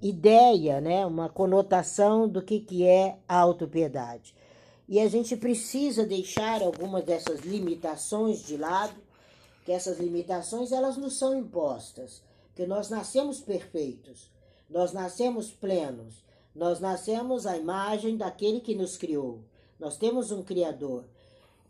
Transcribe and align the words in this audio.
ideia, 0.00 0.80
né, 0.80 1.04
uma 1.06 1.28
conotação 1.28 2.28
do 2.28 2.42
que, 2.42 2.60
que 2.60 2.86
é 2.86 3.18
autopiedade. 3.28 4.34
E 4.88 5.00
a 5.00 5.08
gente 5.08 5.36
precisa 5.36 6.04
deixar 6.04 6.62
algumas 6.62 7.04
dessas 7.04 7.40
limitações 7.40 8.44
de 8.44 8.56
lado, 8.56 8.94
que 9.64 9.72
essas 9.72 9.98
limitações 9.98 10.72
elas 10.72 10.96
nos 10.96 11.16
são 11.16 11.38
impostas, 11.38 12.22
que 12.54 12.66
nós 12.66 12.90
nascemos 12.90 13.40
perfeitos, 13.40 14.30
nós 14.68 14.92
nascemos 14.92 15.50
plenos, 15.50 16.22
nós 16.54 16.80
nascemos 16.80 17.46
à 17.46 17.56
imagem 17.56 18.16
daquele 18.16 18.60
que 18.60 18.74
nos 18.74 18.96
criou. 18.96 19.40
Nós 19.80 19.96
temos 19.96 20.30
um 20.30 20.42
criador. 20.42 21.04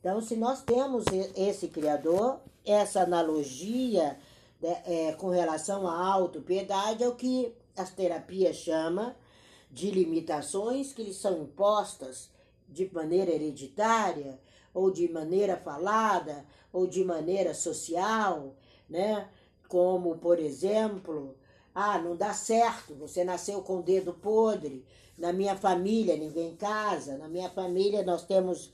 Então, 0.01 0.21
se 0.21 0.37
nós 0.37 0.63
temos 0.63 1.05
esse 1.35 1.69
criador, 1.69 2.41
essa 2.65 3.03
analogia 3.03 4.19
né, 4.61 4.83
é, 4.87 5.13
com 5.13 5.29
relação 5.29 5.87
à 5.87 6.07
autopiedade 6.07 7.03
é 7.03 7.09
o 7.09 7.15
que 7.15 7.55
as 7.77 7.91
terapias 7.91 8.57
chama 8.57 9.17
de 9.71 9.91
limitações 9.91 10.93
que 10.93 11.03
lhes 11.03 11.17
são 11.17 11.43
impostas 11.43 12.31
de 12.69 12.93
maneira 12.93 13.31
hereditária, 13.31 14.41
ou 14.73 14.91
de 14.91 15.09
maneira 15.11 15.57
falada, 15.57 16.45
ou 16.73 16.87
de 16.87 17.05
maneira 17.05 17.55
social, 17.55 18.57
né? 18.89 19.29
Como, 19.69 20.19
por 20.19 20.39
exemplo, 20.39 21.37
ah, 21.75 21.99
não 21.99 22.17
dá 22.17 22.33
certo, 22.33 22.95
você 22.95 23.25
nasceu 23.25 23.63
com 23.63 23.79
o 23.79 23.83
dedo 23.83 24.13
podre. 24.15 24.85
Na 25.17 25.33
minha 25.33 25.57
família 25.57 26.17
ninguém 26.17 26.57
casa, 26.57 27.17
na 27.17 27.29
minha 27.29 27.49
família 27.49 28.03
nós 28.03 28.25
temos 28.25 28.73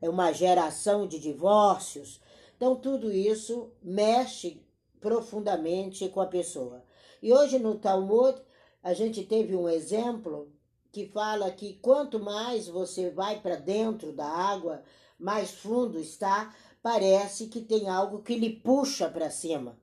uma 0.00 0.32
geração 0.32 1.06
de 1.06 1.18
divórcios. 1.18 2.20
Então, 2.56 2.76
tudo 2.76 3.10
isso 3.10 3.70
mexe 3.82 4.62
profundamente 5.00 6.08
com 6.08 6.20
a 6.20 6.26
pessoa. 6.26 6.84
E 7.22 7.32
hoje 7.32 7.58
no 7.58 7.76
Talmud, 7.76 8.40
a 8.82 8.92
gente 8.92 9.24
teve 9.24 9.54
um 9.54 9.68
exemplo 9.68 10.52
que 10.90 11.06
fala 11.06 11.50
que 11.50 11.74
quanto 11.74 12.18
mais 12.18 12.66
você 12.68 13.10
vai 13.10 13.40
para 13.40 13.56
dentro 13.56 14.12
da 14.12 14.26
água, 14.26 14.82
mais 15.18 15.50
fundo 15.52 15.98
está, 15.98 16.54
parece 16.82 17.46
que 17.46 17.60
tem 17.60 17.88
algo 17.88 18.22
que 18.22 18.36
lhe 18.36 18.50
puxa 18.50 19.08
para 19.08 19.30
cima, 19.30 19.78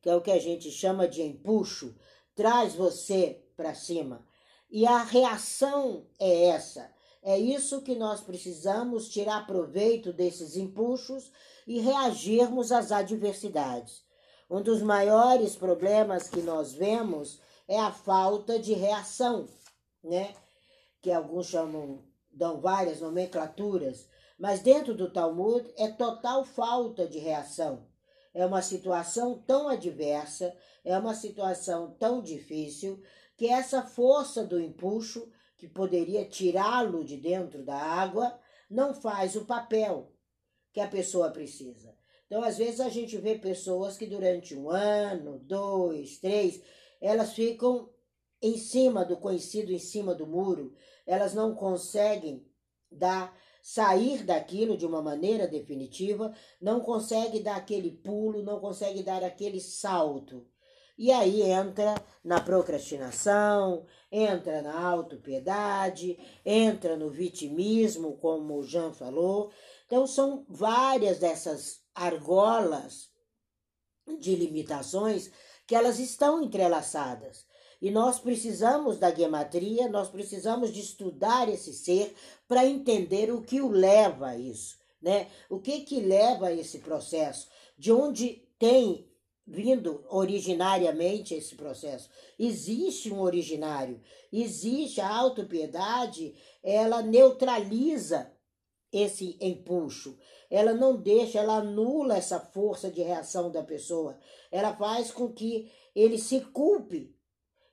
que 0.00 0.08
é 0.08 0.16
o 0.16 0.22
que 0.22 0.30
a 0.30 0.38
gente 0.38 0.70
chama 0.70 1.06
de 1.06 1.22
empuxo, 1.22 1.94
traz 2.34 2.74
você 2.74 3.44
para 3.56 3.74
cima. 3.74 4.26
E 4.70 4.86
a 4.86 5.02
reação 5.02 6.06
é 6.18 6.46
essa. 6.46 6.90
É 7.22 7.38
isso 7.38 7.82
que 7.82 7.94
nós 7.94 8.22
precisamos 8.22 9.08
tirar 9.10 9.46
proveito 9.46 10.12
desses 10.12 10.56
empuxos 10.56 11.30
e 11.66 11.78
reagirmos 11.78 12.72
às 12.72 12.90
adversidades. 12.90 14.02
Um 14.48 14.62
dos 14.62 14.80
maiores 14.80 15.54
problemas 15.54 16.28
que 16.28 16.40
nós 16.40 16.72
vemos 16.72 17.38
é 17.70 17.78
a 17.78 17.90
falta 17.90 18.58
de 18.58 18.74
reação 18.74 19.48
né? 20.02 20.34
Que 21.00 21.10
alguns 21.10 21.46
chamam, 21.46 22.04
dão 22.30 22.60
várias 22.60 23.00
nomenclaturas, 23.00 24.08
mas 24.38 24.60
dentro 24.60 24.94
do 24.94 25.10
Talmud 25.10 25.70
é 25.76 25.88
total 25.88 26.44
falta 26.44 27.06
de 27.06 27.18
reação. 27.18 27.86
É 28.32 28.46
uma 28.46 28.62
situação 28.62 29.42
tão 29.46 29.68
adversa, 29.68 30.54
é 30.84 30.96
uma 30.96 31.14
situação 31.14 31.94
tão 31.98 32.22
difícil, 32.22 33.02
que 33.36 33.48
essa 33.48 33.82
força 33.82 34.44
do 34.44 34.60
empuxo, 34.60 35.30
que 35.56 35.68
poderia 35.68 36.24
tirá-lo 36.24 37.04
de 37.04 37.16
dentro 37.16 37.64
da 37.64 37.76
água, 37.76 38.38
não 38.68 38.94
faz 38.94 39.34
o 39.36 39.44
papel 39.44 40.12
que 40.72 40.80
a 40.80 40.86
pessoa 40.86 41.30
precisa. 41.30 41.94
Então, 42.26 42.44
às 42.44 42.58
vezes, 42.58 42.78
a 42.78 42.88
gente 42.88 43.18
vê 43.18 43.36
pessoas 43.36 43.98
que 43.98 44.06
durante 44.06 44.54
um 44.54 44.70
ano, 44.70 45.40
dois, 45.40 46.18
três, 46.18 46.62
elas 47.00 47.32
ficam 47.32 47.88
em 48.42 48.56
cima 48.56 49.04
do 49.04 49.16
conhecido, 49.16 49.72
em 49.72 49.78
cima 49.78 50.14
do 50.14 50.26
muro, 50.26 50.74
elas 51.06 51.34
não 51.34 51.54
conseguem 51.54 52.46
dar 52.90 53.36
sair 53.62 54.24
daquilo 54.24 54.76
de 54.76 54.86
uma 54.86 55.02
maneira 55.02 55.46
definitiva, 55.46 56.34
não 56.60 56.80
conseguem 56.80 57.42
dar 57.42 57.56
aquele 57.56 57.90
pulo, 57.90 58.42
não 58.42 58.58
conseguem 58.58 59.02
dar 59.02 59.22
aquele 59.22 59.60
salto. 59.60 60.46
E 60.96 61.10
aí 61.10 61.40
entra 61.40 61.94
na 62.22 62.40
procrastinação, 62.40 63.86
entra 64.12 64.60
na 64.60 64.78
autopiedade, 64.86 66.18
entra 66.44 66.94
no 66.96 67.08
vitimismo, 67.08 68.18
como 68.18 68.58
o 68.58 68.62
Jean 68.62 68.92
falou. 68.92 69.50
Então 69.86 70.06
são 70.06 70.44
várias 70.46 71.18
dessas 71.18 71.80
argolas 71.94 73.08
de 74.18 74.34
limitações 74.34 75.30
que 75.70 75.74
elas 75.76 76.00
estão 76.00 76.42
entrelaçadas. 76.42 77.46
E 77.80 77.92
nós 77.92 78.18
precisamos 78.18 78.98
da 78.98 79.14
gematria, 79.14 79.88
nós 79.88 80.08
precisamos 80.08 80.72
de 80.72 80.80
estudar 80.80 81.48
esse 81.48 81.72
ser 81.72 82.12
para 82.48 82.66
entender 82.66 83.32
o 83.32 83.40
que 83.40 83.60
o 83.60 83.68
leva 83.68 84.30
a 84.30 84.36
isso, 84.36 84.76
né? 85.00 85.28
O 85.48 85.60
que 85.60 85.82
que 85.82 86.00
leva 86.00 86.48
a 86.48 86.52
esse 86.52 86.80
processo? 86.80 87.48
De 87.78 87.92
onde 87.92 88.48
tem 88.58 89.08
vindo 89.46 90.04
originariamente 90.08 91.34
esse 91.34 91.54
processo? 91.54 92.10
Existe 92.36 93.12
um 93.12 93.20
originário, 93.20 94.00
existe 94.32 95.00
a 95.00 95.08
autopiedade, 95.08 96.34
ela 96.64 97.00
neutraliza 97.00 98.28
esse 98.92 99.38
empuxo. 99.40 100.18
Ela 100.50 100.74
não 100.74 100.96
deixa, 100.96 101.38
ela 101.38 101.58
anula 101.58 102.16
essa 102.16 102.40
força 102.40 102.90
de 102.90 103.02
reação 103.02 103.50
da 103.50 103.62
pessoa. 103.62 104.18
Ela 104.50 104.74
faz 104.74 105.10
com 105.12 105.32
que 105.32 105.70
ele 105.94 106.18
se 106.18 106.40
culpe 106.40 107.14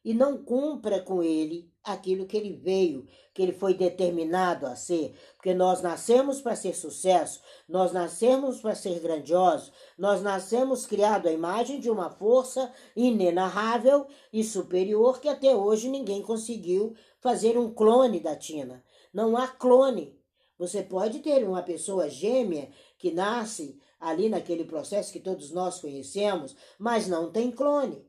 e 0.07 0.13
não 0.13 0.41
cumpra 0.41 1.01
com 1.01 1.21
ele 1.21 1.69
aquilo 1.83 2.25
que 2.25 2.37
ele 2.37 2.53
veio, 2.53 3.05
que 3.33 3.41
ele 3.41 3.51
foi 3.51 3.73
determinado 3.73 4.65
a 4.65 4.75
ser, 4.75 5.13
porque 5.35 5.53
nós 5.53 5.81
nascemos 5.81 6.39
para 6.41 6.55
ser 6.55 6.73
sucesso, 6.73 7.41
nós 7.67 7.91
nascemos 7.91 8.61
para 8.61 8.73
ser 8.73 8.99
grandiosos, 8.99 9.71
nós 9.97 10.21
nascemos 10.21 10.85
criado 10.85 11.27
à 11.27 11.31
imagem 11.31 11.79
de 11.79 11.89
uma 11.89 12.09
força 12.09 12.71
inenarrável 12.95 14.07
e 14.31 14.43
superior 14.43 15.19
que 15.19 15.27
até 15.27 15.55
hoje 15.55 15.89
ninguém 15.89 16.21
conseguiu 16.21 16.95
fazer 17.19 17.57
um 17.57 17.73
clone 17.73 18.19
da 18.19 18.35
Tina. 18.35 18.83
Não 19.13 19.35
há 19.35 19.47
clone. 19.47 20.16
Você 20.57 20.81
pode 20.81 21.19
ter 21.19 21.47
uma 21.47 21.61
pessoa 21.61 22.09
gêmea 22.09 22.69
que 22.97 23.11
nasce 23.11 23.79
ali 23.99 24.29
naquele 24.29 24.65
processo 24.65 25.11
que 25.11 25.19
todos 25.19 25.51
nós 25.51 25.79
conhecemos, 25.79 26.55
mas 26.79 27.07
não 27.07 27.31
tem 27.31 27.51
clone. 27.51 28.05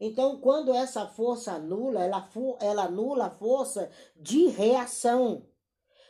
Então, 0.00 0.38
quando 0.38 0.72
essa 0.72 1.06
força 1.06 1.52
anula, 1.52 2.04
ela, 2.04 2.28
ela 2.60 2.84
anula 2.84 3.26
a 3.26 3.30
força 3.30 3.90
de 4.16 4.46
reação. 4.46 5.44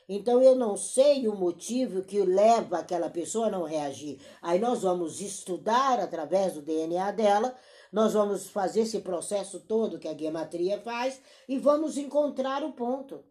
Então, 0.07 0.43
eu 0.43 0.55
não 0.55 0.77
sei 0.77 1.29
o 1.29 1.35
motivo 1.35 2.03
que 2.03 2.21
leva 2.21 2.79
aquela 2.79 3.11
pessoa 3.11 3.47
a 3.47 3.51
não 3.51 3.65
reagir. 3.65 4.21
Aí 4.41 4.59
nós 4.59 4.83
vamos 4.83 5.21
estudar 5.21 6.01
através 6.01 6.55
do 6.55 6.63
DNA 6.63 7.11
dela, 7.13 7.55
nós 7.93 8.13
vamos 8.15 8.49
fazer 8.49 8.81
esse 8.81 9.01
processo 9.01 9.61
todo 9.61 9.99
que 9.99 10.09
a 10.09 10.17
gematria 10.17 10.81
faz 10.81 11.21
e 11.47 11.59
vamos 11.59 11.97
encontrar 11.97 12.63
o 12.63 12.73
ponto. 12.73 13.23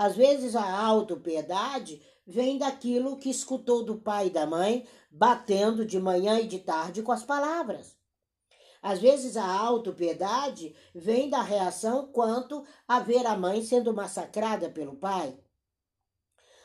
Às 0.00 0.14
vezes 0.14 0.54
a 0.54 0.80
autopiedade 0.80 2.00
vem 2.24 2.56
daquilo 2.56 3.16
que 3.16 3.28
escutou 3.28 3.84
do 3.84 3.96
pai 3.96 4.28
e 4.28 4.30
da 4.30 4.46
mãe, 4.46 4.86
batendo 5.10 5.84
de 5.84 5.98
manhã 5.98 6.38
e 6.38 6.46
de 6.46 6.60
tarde 6.60 7.02
com 7.02 7.10
as 7.10 7.24
palavras. 7.24 7.96
Às 8.80 9.00
vezes 9.00 9.36
a 9.36 9.44
autopiedade 9.44 10.72
vem 10.94 11.28
da 11.28 11.42
reação 11.42 12.06
quanto 12.12 12.64
a 12.86 13.00
ver 13.00 13.26
a 13.26 13.36
mãe 13.36 13.60
sendo 13.60 13.92
massacrada 13.92 14.70
pelo 14.70 14.94
pai. 14.94 15.36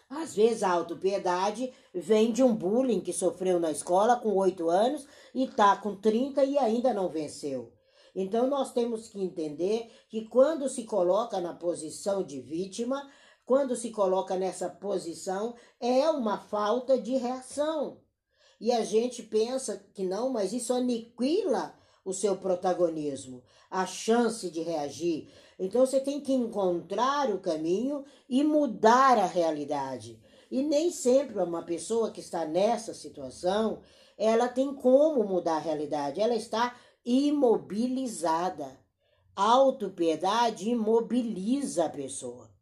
Às 0.08 0.36
vezes 0.36 0.62
a 0.62 0.70
autopiedade 0.70 1.74
vem 1.92 2.32
de 2.32 2.44
um 2.44 2.56
bullying 2.56 3.02
que 3.02 3.12
sofreu 3.12 3.60
na 3.60 3.72
escola 3.72 4.16
com 4.16 4.36
oito 4.36 4.70
anos 4.70 5.08
e 5.34 5.46
está 5.46 5.76
com 5.76 5.96
30 5.96 6.44
e 6.44 6.56
ainda 6.60 6.94
não 6.94 7.10
venceu. 7.10 7.74
Então 8.16 8.46
nós 8.46 8.72
temos 8.74 9.10
que 9.10 9.20
entender 9.20 9.92
que 10.08 10.26
quando 10.26 10.70
se 10.70 10.84
coloca 10.84 11.42
na 11.42 11.56
posição 11.56 12.22
de 12.22 12.40
vítima, 12.40 13.10
quando 13.46 13.76
se 13.76 13.92
coloca 13.92 14.36
nessa 14.36 14.70
posição, 14.70 15.56
é 15.80 16.10
uma 16.10 16.38
falta 16.38 16.98
de 16.98 17.16
reação. 17.16 18.02
E 18.60 18.72
a 18.72 18.84
gente 18.86 19.22
pensa 19.24 19.86
que 19.94 20.04
não, 20.06 20.30
mas 20.30 20.54
isso 20.54 20.74
aniquila 20.74 21.78
o 22.06 22.14
seu 22.14 22.38
protagonismo, 22.38 23.44
a 23.70 23.86
chance 23.86 24.50
de 24.50 24.62
reagir. 24.62 25.30
Então 25.60 25.86
você 25.86 26.00
tem 26.00 26.20
que 26.22 26.34
encontrar 26.34 27.30
o 27.30 27.40
caminho 27.40 28.06
e 28.30 28.44
mudar 28.44 29.18
a 29.18 29.26
realidade. 29.26 30.22
E 30.50 30.62
nem 30.62 30.92
sempre 30.92 31.42
uma 31.42 31.64
pessoa 31.64 32.12
que 32.12 32.20
está 32.20 32.46
nessa 32.46 32.94
situação, 32.94 33.82
ela 34.18 34.48
tem 34.48 34.74
como 34.74 35.24
mudar 35.24 35.56
a 35.56 35.60
realidade, 35.60 36.22
ela 36.22 36.36
está 36.36 36.76
imobilizada. 37.06 38.80
Autopiedade 39.36 40.70
imobiliza 40.70 41.86
a 41.86 41.90
pessoa. 41.90 42.53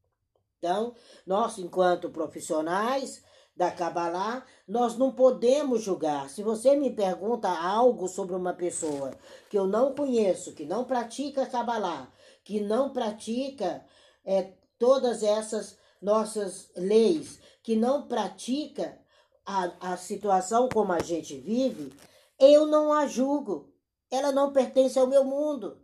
Então, 0.62 0.94
nós, 1.26 1.58
enquanto 1.58 2.12
profissionais, 2.12 3.24
da 3.56 3.72
Kabbalah, 3.72 4.46
nós 4.68 4.96
não 4.96 5.12
podemos 5.12 5.82
julgar. 5.82 6.30
Se 6.30 6.44
você 6.44 6.76
me 6.76 6.92
pergunta 6.92 7.50
algo 7.50 8.08
sobre 8.08 8.36
uma 8.36 8.54
pessoa 8.54 9.12
que 9.50 9.58
eu 9.58 9.68
não 9.68 9.94
conheço, 9.94 10.54
que 10.54 10.66
não 10.66 10.84
pratica 10.84 11.46
Kabbalah, 11.46 12.12
que 12.44 12.62
não 12.62 12.94
pratica 12.94 13.84
é, 14.24 14.54
todas 14.78 15.24
essas 15.24 15.78
nossas 16.02 16.72
leis, 16.76 17.40
que 17.64 17.76
não 17.76 18.08
pratica 18.08 19.00
a, 19.46 19.94
a 19.94 19.98
situação 19.98 20.70
como 20.70 20.94
a 20.94 21.00
gente 21.02 21.38
vive, 21.38 21.92
eu 22.40 22.68
não 22.68 22.94
a 22.94 23.08
julgo. 23.08 23.74
Ela 24.10 24.32
não 24.32 24.54
pertence 24.54 25.00
ao 25.00 25.08
meu 25.08 25.24
mundo. 25.24 25.82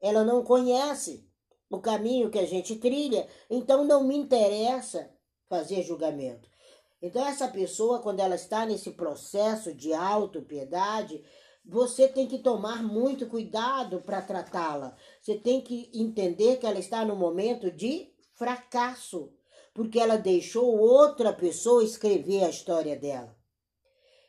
Ela 0.00 0.24
não 0.24 0.44
conhece 0.44 1.25
o 1.70 1.80
caminho 1.80 2.30
que 2.30 2.38
a 2.38 2.46
gente 2.46 2.76
trilha, 2.76 3.26
então 3.50 3.84
não 3.84 4.04
me 4.04 4.16
interessa 4.16 5.10
fazer 5.48 5.82
julgamento. 5.82 6.48
Então, 7.00 7.26
essa 7.26 7.48
pessoa, 7.48 8.00
quando 8.00 8.20
ela 8.20 8.34
está 8.34 8.64
nesse 8.64 8.92
processo 8.92 9.74
de 9.74 9.92
autopiedade, 9.92 11.22
você 11.64 12.08
tem 12.08 12.26
que 12.26 12.38
tomar 12.38 12.82
muito 12.82 13.26
cuidado 13.26 14.00
para 14.00 14.22
tratá-la. 14.22 14.96
Você 15.20 15.36
tem 15.36 15.60
que 15.60 15.90
entender 15.92 16.56
que 16.56 16.66
ela 16.66 16.78
está 16.78 17.04
no 17.04 17.16
momento 17.16 17.70
de 17.70 18.12
fracasso, 18.34 19.32
porque 19.74 19.98
ela 19.98 20.16
deixou 20.16 20.78
outra 20.78 21.32
pessoa 21.32 21.84
escrever 21.84 22.44
a 22.44 22.50
história 22.50 22.96
dela. 22.96 23.36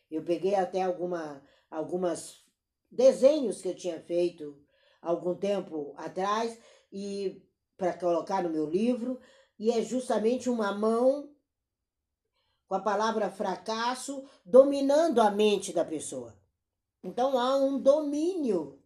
Eu 0.10 0.24
peguei 0.24 0.56
até 0.56 0.82
alguma, 0.82 1.42
algumas 1.70 2.44
desenhos 2.92 3.62
que 3.62 3.70
eu 3.70 3.76
tinha 3.76 4.00
feito 4.02 4.58
algum 5.02 5.36
tempo 5.36 5.94
atrás 5.96 6.58
e 6.92 7.44
para 7.78 7.94
colocar 7.94 8.44
no 8.44 8.50
meu 8.50 8.70
livro, 8.70 9.20
e 9.60 9.72
é 9.72 9.82
justamente 9.82 10.50
uma 10.50 10.72
mão 10.72 11.30
com 12.68 12.76
a 12.76 12.80
palavra 12.80 13.30
fracasso 13.30 14.24
dominando 14.46 15.20
a 15.20 15.32
mente 15.32 15.72
da 15.72 15.86
pessoa. 15.86 16.38
Então 17.04 17.38
há 17.38 17.56
um 17.56 17.80
domínio. 17.80 18.82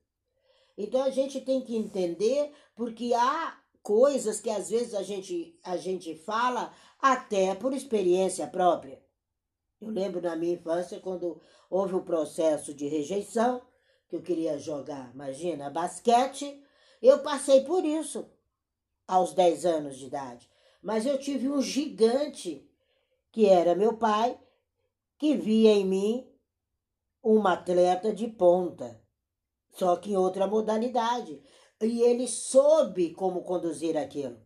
Então 0.77 1.03
a 1.03 1.09
gente 1.09 1.41
tem 1.41 1.61
que 1.61 1.75
entender 1.75 2.53
porque 2.75 3.13
há 3.13 3.59
coisas 3.81 4.39
que 4.39 4.49
às 4.49 4.69
vezes 4.69 4.93
a 4.93 5.03
gente 5.03 5.59
a 5.63 5.75
gente 5.77 6.15
fala 6.15 6.73
até 6.99 7.55
por 7.55 7.73
experiência 7.73 8.47
própria. 8.47 9.01
Eu 9.81 9.89
lembro 9.89 10.21
na 10.21 10.35
minha 10.35 10.53
infância 10.53 10.99
quando 10.99 11.41
houve 11.69 11.95
o 11.95 12.03
processo 12.03 12.73
de 12.73 12.87
rejeição, 12.87 13.61
que 14.07 14.15
eu 14.15 14.21
queria 14.21 14.59
jogar, 14.59 15.11
imagina, 15.13 15.69
basquete, 15.69 16.61
eu 17.01 17.19
passei 17.19 17.61
por 17.63 17.83
isso 17.83 18.29
aos 19.07 19.33
10 19.33 19.65
anos 19.65 19.97
de 19.97 20.05
idade. 20.05 20.49
Mas 20.81 21.05
eu 21.05 21.19
tive 21.19 21.47
um 21.49 21.61
gigante, 21.61 22.67
que 23.31 23.45
era 23.45 23.75
meu 23.75 23.97
pai, 23.97 24.39
que 25.17 25.35
via 25.35 25.71
em 25.71 25.85
mim 25.85 26.27
uma 27.21 27.53
atleta 27.53 28.11
de 28.11 28.27
ponta, 28.27 28.99
só 29.71 29.95
que 29.95 30.11
em 30.11 30.17
outra 30.17 30.47
modalidade. 30.47 31.41
E 31.79 32.01
ele 32.01 32.27
soube 32.27 33.11
como 33.13 33.43
conduzir 33.43 33.97
aquilo. 33.97 34.39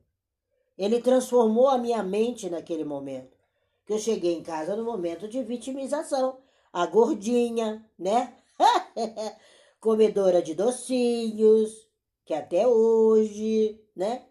Ele 0.78 1.02
transformou 1.02 1.70
a 1.70 1.78
minha 1.78 2.04
mente 2.04 2.50
naquele 2.50 2.84
momento. 2.84 3.38
Que 3.86 3.94
eu 3.94 4.00
cheguei 4.00 4.34
em 4.34 4.44
casa 4.44 4.76
no 4.76 4.84
momento 4.84 5.28
de 5.28 5.44
vitimização. 5.44 6.40
A 6.72 6.86
gordinha, 6.86 7.90
né? 7.98 8.38
Comedora 9.80 10.42
de 10.42 10.54
docinhos, 10.54 11.88
que 12.26 12.34
até 12.34 12.68
hoje, 12.68 13.80
né? 13.96 14.26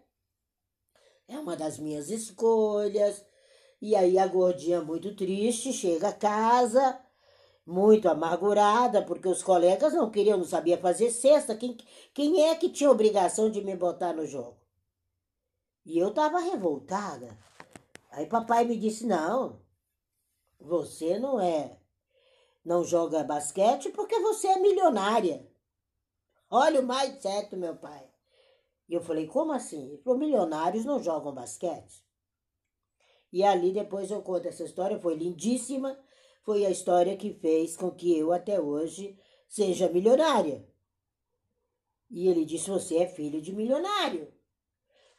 É 1.27 1.39
uma 1.39 1.55
das 1.55 1.79
minhas 1.79 2.09
escolhas. 2.09 3.25
E 3.81 3.95
aí 3.95 4.17
a 4.17 4.27
gordinha 4.27 4.81
muito 4.81 5.15
triste 5.15 5.73
chega 5.73 6.09
a 6.09 6.13
casa, 6.13 6.99
muito 7.65 8.07
amargurada, 8.09 9.01
porque 9.01 9.27
os 9.27 9.41
colegas 9.41 9.93
não 9.93 10.11
queriam, 10.11 10.37
não 10.37 10.45
sabia 10.45 10.77
fazer 10.77 11.09
cesta. 11.09 11.55
Quem, 11.55 11.77
quem 12.13 12.47
é 12.47 12.55
que 12.55 12.69
tinha 12.69 12.91
obrigação 12.91 13.49
de 13.49 13.61
me 13.61 13.75
botar 13.75 14.13
no 14.13 14.25
jogo? 14.25 14.57
E 15.85 15.97
eu 15.97 16.09
estava 16.09 16.39
revoltada. 16.39 17.37
Aí 18.11 18.25
papai 18.25 18.65
me 18.65 18.77
disse: 18.77 19.05
não, 19.05 19.61
você 20.59 21.17
não 21.17 21.39
é. 21.39 21.79
Não 22.63 22.83
joga 22.83 23.23
basquete 23.23 23.89
porque 23.89 24.19
você 24.19 24.47
é 24.47 24.59
milionária. 24.59 25.47
Olha 26.57 26.79
o 26.79 27.21
certo, 27.21 27.57
meu 27.57 27.75
pai. 27.75 28.09
E 28.87 28.93
eu 28.93 29.01
falei, 29.01 29.27
como 29.27 29.51
assim? 29.51 29.99
Os 30.05 30.17
milionários 30.17 30.85
não 30.85 31.03
jogam 31.03 31.33
basquete. 31.33 32.01
E 33.29 33.43
ali 33.43 33.73
depois 33.73 34.09
eu 34.09 34.21
conto 34.21 34.47
essa 34.47 34.63
história, 34.63 34.97
foi 34.97 35.15
lindíssima. 35.15 35.99
Foi 36.43 36.65
a 36.65 36.69
história 36.69 37.17
que 37.17 37.33
fez 37.33 37.75
com 37.75 37.91
que 37.91 38.17
eu 38.17 38.31
até 38.31 38.57
hoje 38.57 39.19
seja 39.49 39.89
milionária. 39.89 40.65
E 42.09 42.29
ele 42.29 42.45
disse: 42.45 42.69
Você 42.69 42.99
é 42.99 43.07
filho 43.07 43.41
de 43.41 43.51
milionário. 43.51 44.33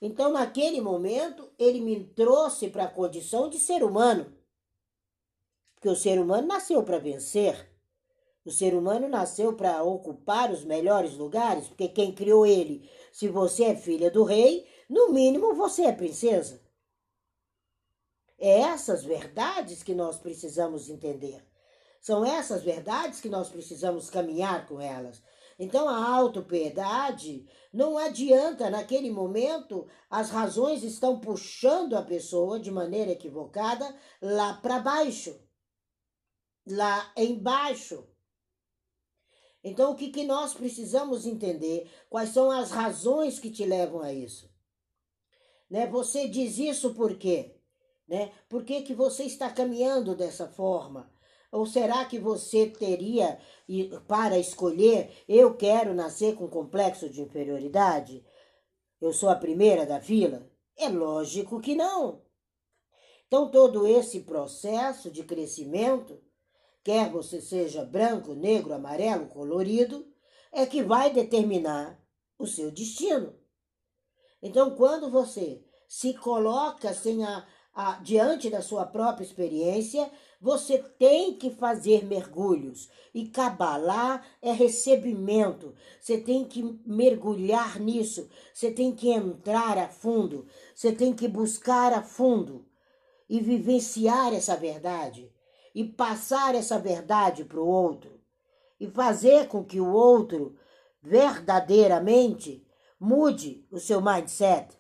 Então, 0.01 0.33
naquele 0.33 0.81
momento, 0.81 1.53
ele 1.59 1.83
me 1.83 2.03
trouxe 2.15 2.71
para 2.71 2.85
a 2.85 2.91
condição 2.91 3.51
de 3.51 3.59
ser 3.59 3.85
humano. 3.85 4.35
Porque 5.75 5.91
o 5.91 5.97
ser 5.97 6.19
humano 6.19 6.47
nasceu 6.47 6.83
para 6.83 6.99
vencer. 6.99 7.76
O 8.47 8.51
ser 8.53 8.75
humano 8.75 9.09
nasceu 9.09 9.55
para 9.55 9.83
ocupar 9.83 10.53
os 10.53 10.65
melhores 10.65 11.15
lugares, 11.15 11.67
porque 11.67 11.89
quem 11.89 12.15
criou 12.15 12.47
ele 12.47 12.89
se 13.11 13.27
você 13.27 13.65
é 13.65 13.75
filha 13.75 14.09
do 14.09 14.23
rei, 14.23 14.65
no 14.89 15.09
mínimo 15.13 15.53
você 15.53 15.83
é 15.83 15.93
princesa. 15.93 16.63
É 18.39 18.61
essas 18.61 19.03
verdades 19.03 19.83
que 19.83 19.97
nós 19.97 20.19
precisamos 20.19 20.89
entender. 20.89 21.45
São 22.01 22.25
essas 22.25 22.63
verdades 22.63 23.21
que 23.21 23.29
nós 23.29 23.49
precisamos 23.49 24.09
caminhar 24.09 24.69
com 24.69 24.81
elas. 24.81 25.21
Então 25.59 25.89
a 25.89 26.09
autopiedade 26.09 27.49
não 27.73 27.99
adianta, 27.99 28.71
naquele 28.71 29.11
momento, 29.11 29.89
as 30.09 30.31
razões 30.31 30.85
estão 30.85 31.19
puxando 31.19 31.97
a 31.97 32.03
pessoa 32.03 32.61
de 32.61 32.71
maneira 32.71 33.11
equivocada 33.11 33.93
lá 34.23 34.55
para 34.55 34.79
baixo, 34.79 35.37
lá 36.65 37.11
embaixo. 37.17 38.07
Então, 39.69 39.91
o 39.91 39.97
que, 39.97 40.11
que 40.11 40.23
nós 40.23 40.55
precisamos 40.55 41.27
entender? 41.27 41.91
Quais 42.09 42.29
são 42.29 42.53
as 42.53 42.71
razões 42.71 43.41
que 43.41 43.51
te 43.51 43.67
levam 43.67 44.01
a 44.01 44.13
isso? 44.13 44.49
Né? 45.69 45.89
Você 45.89 46.29
diz 46.29 46.57
isso 46.57 46.95
por 46.95 47.19
quê? 47.19 47.57
Né? 48.07 48.31
Por 48.49 48.63
que, 48.63 48.83
que 48.83 48.95
você 48.95 49.25
está 49.25 49.51
caminhando 49.51 50.15
dessa 50.15 50.47
forma? 50.47 51.13
Ou 51.51 51.67
será 51.67 52.05
que 52.05 52.17
você 52.17 52.69
teria 52.69 53.41
para 54.07 54.39
escolher, 54.39 55.11
eu 55.29 55.57
quero 55.57 55.93
nascer 55.95 56.37
com 56.37 56.47
complexo 56.47 57.11
de 57.11 57.21
inferioridade? 57.21 58.25
Eu 59.01 59.13
sou 59.13 59.29
a 59.29 59.35
primeira 59.35 59.85
da 59.85 60.01
fila? 60.01 60.49
É 60.77 60.89
lógico 60.89 61.59
que 61.61 61.75
não. 61.75 62.23
Então, 63.27 63.51
todo 63.51 63.85
esse 63.85 64.21
processo 64.21 65.11
de 65.11 65.25
crescimento 65.25 66.23
quer 66.87 67.11
você 67.11 67.41
seja 67.41 67.85
branco, 67.85 68.33
negro, 68.33 68.73
amarelo, 68.73 69.27
colorido, 69.27 70.07
é 70.53 70.65
que 70.65 70.85
vai 70.85 71.13
determinar 71.13 72.01
o 72.39 72.47
seu 72.47 72.71
destino. 72.71 73.35
Então, 74.41 74.77
quando 74.77 75.11
você 75.11 75.65
se 75.89 76.15
coloca 76.15 76.95
sem 76.95 77.25
a, 77.25 77.45
a, 77.75 77.95
diante 77.95 78.49
da 78.49 78.63
sua 78.63 78.87
própria 78.87 79.25
experiência, 79.25 80.09
você 80.41 80.79
tem 80.79 81.35
que 81.35 81.51
fazer 81.51 82.05
mergulhos. 82.05 82.89
E 83.13 83.31
cabalá 83.31 84.25
é 84.41 84.53
recebimento. 84.53 85.75
Você 86.01 86.19
tem 86.19 86.45
que 86.45 86.63
mergulhar 86.87 87.81
nisso. 87.81 88.31
Você 88.55 88.71
tem 88.71 88.95
que 88.95 89.11
entrar 89.11 89.77
a 89.77 89.89
fundo. 89.89 90.47
Você 90.73 90.93
tem 90.93 91.13
que 91.13 91.27
buscar 91.27 91.93
a 91.93 92.03
fundo 92.03 92.65
e 93.29 93.41
vivenciar 93.41 94.33
essa 94.33 94.57
verdade 94.57 95.35
e 95.77 95.85
passar 95.85 96.55
essa 96.55 96.79
verdade 96.79 97.45
para 97.45 97.61
o 97.61 97.69
outro 97.69 98.19
e 98.81 98.89
fazer 98.89 99.47
com 99.47 99.63
que 99.63 99.79
o 99.79 99.93
outro 99.93 100.57
verdadeiramente 101.03 102.67
mude 102.99 103.69
o 103.71 103.79
seu 103.79 104.01
mindset, 104.01 104.75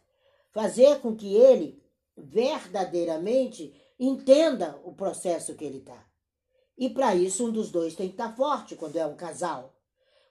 fazer 0.52 1.00
com 1.00 1.14
que 1.14 1.34
ele 1.34 1.84
verdadeiramente 2.16 3.78
entenda 4.00 4.80
o 4.84 4.94
processo 4.94 5.54
que 5.54 5.66
ele 5.66 5.80
está. 5.80 6.02
E 6.78 6.88
para 6.88 7.14
isso, 7.14 7.46
um 7.46 7.52
dos 7.52 7.70
dois 7.70 7.94
tem 7.94 8.08
que 8.08 8.14
estar 8.14 8.30
tá 8.30 8.34
forte 8.34 8.74
quando 8.74 8.96
é 8.96 9.04
um 9.04 9.16
casal. 9.16 9.74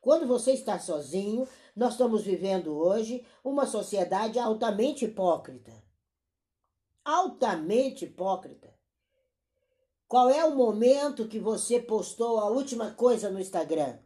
Quando 0.01 0.25
você 0.25 0.53
está 0.53 0.79
sozinho, 0.79 1.47
nós 1.75 1.91
estamos 1.91 2.23
vivendo 2.23 2.75
hoje 2.75 3.23
uma 3.43 3.67
sociedade 3.67 4.39
altamente 4.39 5.05
hipócrita. 5.05 5.71
Altamente 7.03 8.05
hipócrita. 8.05 8.74
Qual 10.07 10.29
é 10.29 10.45
o 10.45 10.55
momento 10.55 11.27
que 11.27 11.39
você 11.39 11.79
postou 11.79 12.39
a 12.39 12.49
última 12.49 12.91
coisa 12.91 13.29
no 13.29 13.39
Instagram? 13.39 13.97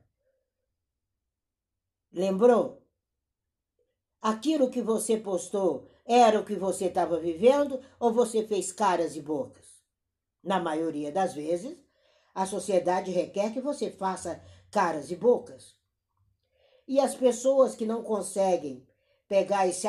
Lembrou? 2.12 2.82
Aquilo 4.22 4.70
que 4.70 4.82
você 4.82 5.18
postou 5.18 5.90
era 6.06 6.40
o 6.40 6.46
que 6.46 6.56
você 6.56 6.86
estava 6.86 7.20
vivendo 7.20 7.80
ou 8.00 8.12
você 8.12 8.46
fez 8.48 8.72
caras 8.72 9.16
e 9.16 9.22
bocas? 9.22 9.68
Na 10.42 10.60
maioria 10.60 11.12
das 11.12 11.34
vezes, 11.34 11.78
a 12.34 12.46
sociedade 12.46 13.12
requer 13.12 13.54
que 13.54 13.62
você 13.62 13.92
faça 13.92 14.42
caras 14.72 15.12
e 15.12 15.16
bocas. 15.16 15.76
E 16.88 17.00
as 17.00 17.14
pessoas 17.14 17.76
que 17.76 17.86
não 17.86 18.04
conseguem 18.04 18.88
pegar 19.28 19.68
esse, 19.68 19.88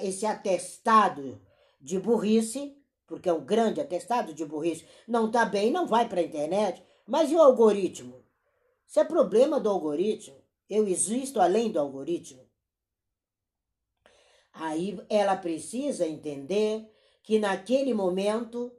esse 0.00 0.24
atestado 0.24 1.40
de 1.80 1.98
burrice, 1.98 2.79
porque 3.10 3.28
é 3.28 3.32
um 3.32 3.44
grande 3.44 3.80
atestado 3.80 4.32
de 4.32 4.44
burrice, 4.44 4.86
não 5.04 5.26
está 5.26 5.44
bem, 5.44 5.72
não 5.72 5.84
vai 5.84 6.08
para 6.08 6.20
a 6.20 6.22
internet. 6.22 6.80
Mas 7.04 7.28
e 7.28 7.34
o 7.34 7.42
algoritmo? 7.42 8.24
Isso 8.86 9.00
é 9.00 9.04
problema 9.04 9.58
do 9.58 9.68
algoritmo. 9.68 10.36
Eu 10.68 10.86
existo 10.86 11.40
além 11.40 11.72
do 11.72 11.80
algoritmo. 11.80 12.48
Aí 14.52 14.96
ela 15.08 15.36
precisa 15.36 16.06
entender 16.06 16.88
que 17.24 17.40
naquele 17.40 17.92
momento 17.92 18.72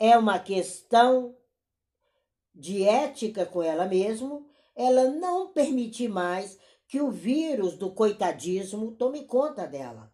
é 0.00 0.18
uma 0.18 0.40
questão 0.40 1.36
de 2.52 2.82
ética 2.82 3.46
com 3.46 3.62
ela 3.62 3.86
mesma, 3.86 4.44
ela 4.74 5.04
não 5.04 5.52
permitir 5.52 6.08
mais 6.08 6.58
que 6.88 7.00
o 7.00 7.08
vírus 7.08 7.76
do 7.76 7.92
coitadismo 7.92 8.96
tome 8.96 9.26
conta 9.26 9.64
dela. 9.64 10.12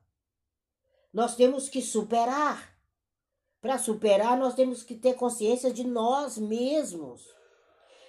Nós 1.11 1.35
temos 1.35 1.71
que 1.71 1.81
superar. 1.81 2.76
Para 3.67 3.79
superar, 3.79 4.39
nós 4.39 4.55
temos 4.55 4.85
que 4.85 4.95
ter 4.95 5.15
consciência 5.15 5.73
de 5.73 5.83
nós 5.83 6.39
mesmos. 6.39 7.35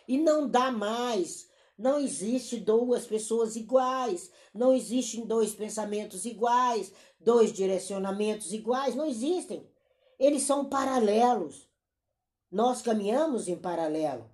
E 0.07 0.15
não 0.15 0.47
dá 0.47 0.69
mais. 0.69 1.49
Não 1.75 1.99
existe 1.99 2.57
duas 2.57 3.07
pessoas 3.07 3.55
iguais. 3.55 4.29
Não 4.53 4.71
existem 4.71 5.25
dois 5.25 5.55
pensamentos 5.55 6.25
iguais, 6.25 6.93
dois 7.19 7.51
direcionamentos 7.51 8.53
iguais. 8.53 8.93
Não 8.93 9.07
existem. 9.07 9.67
Eles 10.19 10.43
são 10.43 10.63
paralelos. 10.63 11.67
Nós 12.51 12.83
caminhamos 12.83 13.47
em 13.47 13.55
paralelo. 13.57 14.29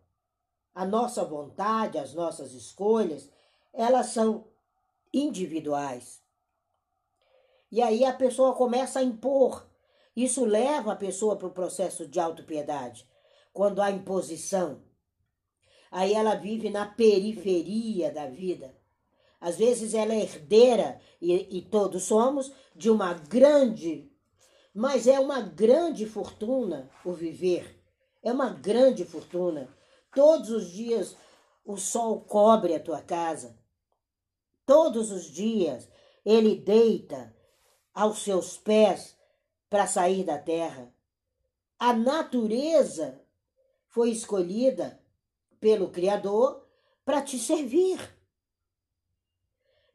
A 0.76 0.86
nossa 0.86 1.24
vontade, 1.24 1.98
as 1.98 2.14
nossas 2.14 2.52
escolhas, 2.52 3.30
elas 3.72 4.08
são 4.08 4.44
individuais. 5.14 6.22
E 7.72 7.82
aí 7.82 8.04
a 8.04 8.12
pessoa 8.12 8.54
começa 8.54 9.00
a 9.00 9.04
impor. 9.04 9.72
Isso 10.16 10.46
leva 10.46 10.94
a 10.94 10.96
pessoa 10.96 11.36
para 11.36 11.48
o 11.48 11.54
processo 11.54 12.08
de 12.08 12.20
autopiedade. 12.20 13.08
Quando 13.52 13.82
há 13.82 13.92
imposição. 13.92 14.82
Aí 15.92 16.14
ela 16.14 16.36
vive 16.36 16.70
na 16.70 16.86
periferia 16.86 18.12
da 18.12 18.28
vida. 18.28 18.76
Às 19.40 19.58
vezes 19.58 19.94
ela 19.94 20.14
é 20.14 20.22
herdeira, 20.22 21.00
e, 21.22 21.58
e 21.58 21.62
todos 21.62 22.04
somos, 22.04 22.52
de 22.76 22.90
uma 22.90 23.14
grande, 23.14 24.10
mas 24.74 25.06
é 25.06 25.20
uma 25.20 25.42
grande 25.42 26.06
fortuna 26.06 26.90
o 27.06 27.14
viver. 27.14 27.80
É 28.24 28.32
uma 28.32 28.50
grande 28.50 29.04
fortuna. 29.04 29.70
Todos 30.14 30.50
os 30.50 30.72
dias 30.72 31.16
o 31.66 31.78
sol 31.78 32.22
cobre 32.22 32.74
a 32.74 32.80
tua 32.80 33.02
casa. 33.02 33.58
Todos 34.66 35.12
os 35.12 35.26
dias 35.26 35.90
ele 36.26 36.56
deita 36.56 37.36
aos 37.94 38.20
seus 38.24 38.58
pés 38.58 39.16
para 39.74 39.88
sair 39.88 40.24
da 40.24 40.38
terra. 40.38 40.94
A 41.80 41.94
natureza 41.94 43.20
foi 43.88 44.12
escolhida 44.12 45.02
pelo 45.60 45.90
Criador 45.90 46.64
para 47.04 47.24
te 47.24 47.40
servir. 47.40 48.00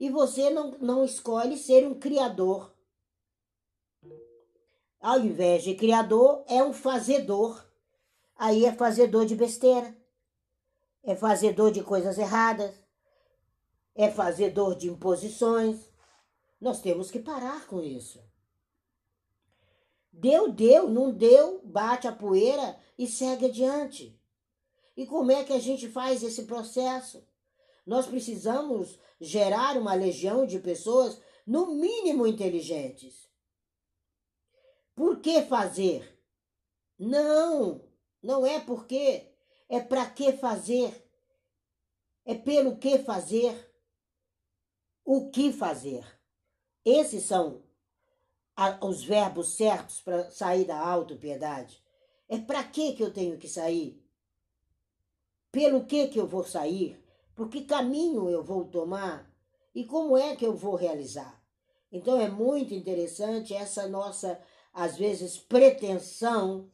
E 0.01 0.11
você 0.11 0.51
não, 0.51 0.73
não 0.81 1.05
escolhe 1.05 1.57
ser 1.57 1.87
um 1.87 1.95
criador. 1.95 2.75
Ao 5.01 5.21
invés 5.21 5.63
de 5.63 5.77
criador, 5.77 6.43
é 6.49 6.61
um 6.61 6.73
fazedor. 6.73 7.65
Aí 8.35 8.65
é 8.65 8.73
fazedor 8.73 9.27
de 9.27 9.37
besteira. 9.37 9.97
É 11.05 11.15
fazedor 11.15 11.71
de 11.71 11.85
coisas 11.85 12.19
erradas. 12.19 12.75
É 13.95 14.11
fazedor 14.11 14.75
de 14.75 14.89
imposições 14.89 15.89
nós 16.61 16.81
temos 16.81 17.11
que 17.11 17.21
parar 17.21 17.67
com 17.67 17.81
isso. 17.81 18.21
Deu, 20.21 20.51
deu, 20.51 20.91
não 20.91 21.13
deu, 21.13 21.61
bate 21.65 22.09
a 22.09 22.13
poeira 22.13 22.77
e 22.99 23.07
segue 23.07 23.47
adiante. 23.47 24.21
E 24.97 25.07
como 25.07 25.31
é 25.31 25.45
que 25.45 25.53
a 25.53 25.61
gente 25.61 25.89
faz 25.89 26.25
esse 26.25 26.43
processo? 26.43 27.25
Nós 27.87 28.05
precisamos 28.05 28.99
gerar 29.21 29.77
uma 29.77 29.95
legião 29.95 30.45
de 30.45 30.59
pessoas, 30.59 31.21
no 31.47 31.67
mínimo 31.75 32.27
inteligentes. 32.27 33.29
Por 34.93 35.21
que 35.21 35.43
fazer? 35.43 36.21
Não, 36.99 37.89
não 38.21 38.45
é 38.45 38.59
porque, 38.59 39.33
é 39.69 39.81
para 39.81 40.05
que 40.11 40.33
fazer. 40.33 41.09
É 42.25 42.35
pelo 42.35 42.77
que 42.77 42.99
fazer. 42.99 43.73
O 45.05 45.31
que 45.31 45.53
fazer. 45.53 46.05
Esses 46.85 47.23
são 47.23 47.63
os 48.81 49.05
verbos 49.05 49.55
certos 49.55 50.01
para 50.01 50.31
sair 50.31 50.65
da 50.65 50.79
autopiedade. 50.79 51.83
É 52.29 52.39
para 52.39 52.65
que 52.65 52.93
que 52.93 53.03
eu 53.03 53.13
tenho 53.13 53.39
que 53.39 53.49
sair? 53.49 54.03
Pelo 55.53 55.85
que 55.85 56.09
que 56.09 56.19
eu 56.19 56.27
vou 56.27 56.45
sair? 56.45 57.03
Por 57.35 57.49
que 57.49 57.63
caminho 57.65 58.29
eu 58.29 58.43
vou 58.43 58.65
tomar? 58.65 59.33
E 59.75 59.85
como 59.85 60.17
é 60.17 60.35
que 60.35 60.45
eu 60.45 60.55
vou 60.55 60.75
realizar? 60.75 61.41
Então 61.91 62.21
é 62.21 62.29
muito 62.29 62.75
interessante 62.75 63.55
essa 63.55 63.89
nossa, 63.89 64.41
às 64.75 64.97
vezes, 64.97 65.39
pretensão 65.39 66.71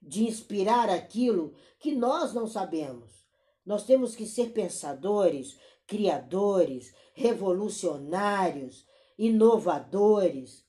de 0.00 0.24
inspirar 0.24 0.88
aquilo 0.88 1.54
que 1.78 1.94
nós 1.94 2.32
não 2.32 2.46
sabemos. 2.46 3.26
Nós 3.66 3.84
temos 3.84 4.14
que 4.14 4.26
ser 4.26 4.52
pensadores, 4.52 5.58
criadores, 5.86 6.94
revolucionários, 7.12 8.86
inovadores. 9.18 10.64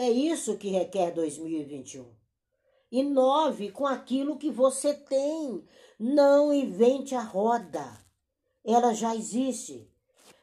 É 0.00 0.08
isso 0.08 0.56
que 0.56 0.68
requer 0.68 1.10
2021. 1.10 2.08
Inove 2.92 3.72
com 3.72 3.84
aquilo 3.84 4.38
que 4.38 4.48
você 4.48 4.94
tem. 4.94 5.66
Não 5.98 6.54
invente 6.54 7.16
a 7.16 7.20
roda. 7.20 7.84
Ela 8.64 8.94
já 8.94 9.16
existe. 9.16 9.92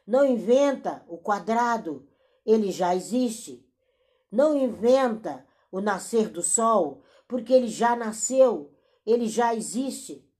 Não 0.06 0.26
inventa 0.26 1.02
o 1.08 1.16
quadrado. 1.16 2.06
Ele 2.44 2.70
já 2.70 2.94
existe. 2.94 3.66
Não 4.30 4.54
inventa 4.54 5.46
o 5.72 5.80
nascer 5.80 6.28
do 6.28 6.42
sol, 6.42 7.02
porque 7.26 7.54
ele 7.54 7.68
já 7.68 7.96
nasceu. 7.96 8.74
Ele 9.06 9.26
já 9.26 9.54
existe. 9.54 10.30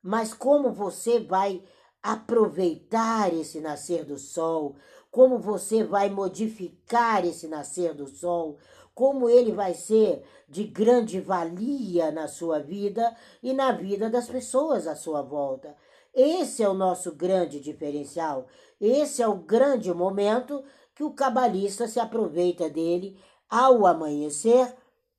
Mas 0.00 0.32
como 0.32 0.72
você 0.72 1.18
vai 1.18 1.60
aproveitar 2.00 3.34
esse 3.34 3.60
nascer 3.60 4.04
do 4.04 4.16
sol, 4.16 4.76
como 5.14 5.38
você 5.38 5.84
vai 5.84 6.10
modificar 6.10 7.24
esse 7.24 7.46
nascer 7.46 7.94
do 7.94 8.08
sol, 8.08 8.58
como 8.92 9.30
ele 9.30 9.52
vai 9.52 9.72
ser 9.72 10.24
de 10.48 10.64
grande 10.64 11.20
valia 11.20 12.10
na 12.10 12.26
sua 12.26 12.58
vida 12.58 13.16
e 13.40 13.52
na 13.52 13.70
vida 13.70 14.10
das 14.10 14.26
pessoas 14.26 14.88
à 14.88 14.96
sua 14.96 15.22
volta. 15.22 15.76
Esse 16.12 16.64
é 16.64 16.68
o 16.68 16.74
nosso 16.74 17.14
grande 17.14 17.60
diferencial. 17.60 18.48
Esse 18.80 19.22
é 19.22 19.28
o 19.28 19.36
grande 19.36 19.94
momento 19.94 20.64
que 20.96 21.04
o 21.04 21.14
cabalista 21.14 21.86
se 21.86 22.00
aproveita 22.00 22.68
dele 22.68 23.16
ao 23.48 23.86
amanhecer 23.86 24.74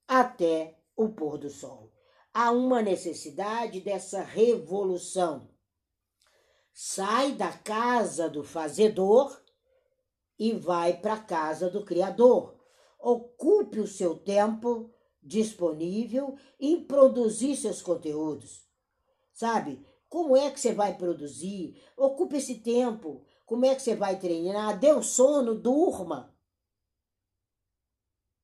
até 0.06 0.76
o 0.94 1.08
pôr 1.08 1.38
do 1.38 1.48
sol. 1.48 1.90
Há 2.34 2.50
uma 2.50 2.82
necessidade 2.82 3.80
dessa 3.80 4.20
revolução. 4.20 5.48
Sai 6.70 7.32
da 7.32 7.50
casa 7.50 8.28
do 8.28 8.44
fazedor 8.44 9.45
e 10.38 10.52
vai 10.52 11.00
para 11.00 11.14
a 11.14 11.22
casa 11.22 11.70
do 11.70 11.84
Criador. 11.84 12.56
Ocupe 12.98 13.80
o 13.80 13.86
seu 13.86 14.18
tempo 14.18 14.90
disponível 15.22 16.36
em 16.58 16.84
produzir 16.84 17.56
seus 17.56 17.82
conteúdos. 17.82 18.64
Sabe? 19.32 19.84
Como 20.08 20.36
é 20.36 20.50
que 20.50 20.60
você 20.60 20.72
vai 20.72 20.96
produzir? 20.96 21.82
Ocupe 21.96 22.36
esse 22.36 22.56
tempo. 22.56 23.24
Como 23.44 23.64
é 23.64 23.74
que 23.74 23.82
você 23.82 23.94
vai 23.94 24.18
treinar? 24.18 24.78
Deu 24.78 25.02
sono, 25.02 25.54
durma. 25.54 26.34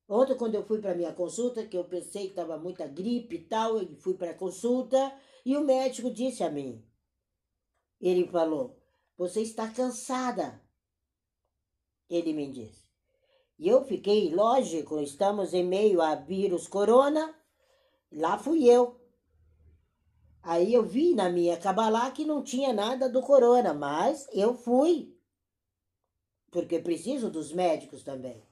Ontem, 0.07 0.35
quando 0.35 0.55
eu 0.55 0.63
fui 0.63 0.79
para 0.79 0.93
minha 0.93 1.13
consulta, 1.13 1.65
que 1.65 1.77
eu 1.77 1.85
pensei 1.85 2.23
que 2.23 2.29
estava 2.31 2.57
muita 2.57 2.85
gripe 2.87 3.35
e 3.35 3.43
tal, 3.45 3.79
eu 3.79 3.95
fui 3.97 4.13
para 4.13 4.31
a 4.31 4.35
consulta 4.37 5.13
e 5.45 5.57
o 5.57 5.63
médico 5.63 6.11
disse 6.11 6.43
a 6.43 6.51
mim: 6.51 6.85
ele 7.99 8.27
falou, 8.27 8.77
você 9.17 9.41
está 9.41 9.69
cansada 9.69 10.61
ele 12.09 12.33
me 12.33 12.51
disse. 12.51 12.83
E 13.57 13.67
eu 13.67 13.83
fiquei, 13.83 14.33
lógico, 14.33 14.99
estamos 14.99 15.53
em 15.53 15.63
meio 15.63 16.01
a 16.01 16.15
vírus 16.15 16.67
corona, 16.67 17.33
lá 18.11 18.37
fui 18.37 18.67
eu. 18.67 18.99
Aí 20.41 20.73
eu 20.73 20.83
vi 20.83 21.15
na 21.15 21.29
minha 21.29 21.55
cabalá 21.55 22.11
que 22.11 22.25
não 22.25 22.43
tinha 22.43 22.73
nada 22.73 23.07
do 23.07 23.21
corona, 23.21 23.73
mas 23.73 24.27
eu 24.33 24.53
fui. 24.53 25.17
Porque 26.51 26.79
preciso 26.79 27.29
dos 27.29 27.53
médicos 27.53 28.03
também. 28.03 28.43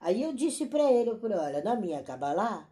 Aí 0.00 0.22
eu 0.22 0.32
disse 0.32 0.66
para 0.66 0.90
ele, 0.90 1.10
eu 1.10 1.18
falei, 1.18 1.38
olha, 1.38 1.62
na 1.62 1.74
minha 1.74 2.02
cabalá, 2.02 2.68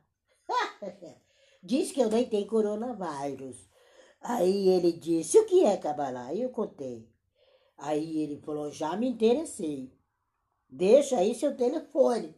diz 1.62 1.92
que 1.92 2.00
eu 2.00 2.08
nem 2.08 2.28
tenho 2.28 2.46
coronavírus. 2.46 3.68
Aí 4.20 4.68
ele 4.68 4.92
disse, 4.92 5.38
o 5.38 5.46
que 5.46 5.64
é 5.64 5.76
cabalá? 5.76 6.26
Aí 6.26 6.42
eu 6.42 6.50
contei. 6.50 7.08
Aí 7.78 8.18
ele 8.18 8.36
falou, 8.38 8.70
já 8.70 8.96
me 8.96 9.08
interessei. 9.08 9.92
Deixa 10.70 11.18
aí 11.18 11.34
seu 11.34 11.56
telefone. 11.56 12.34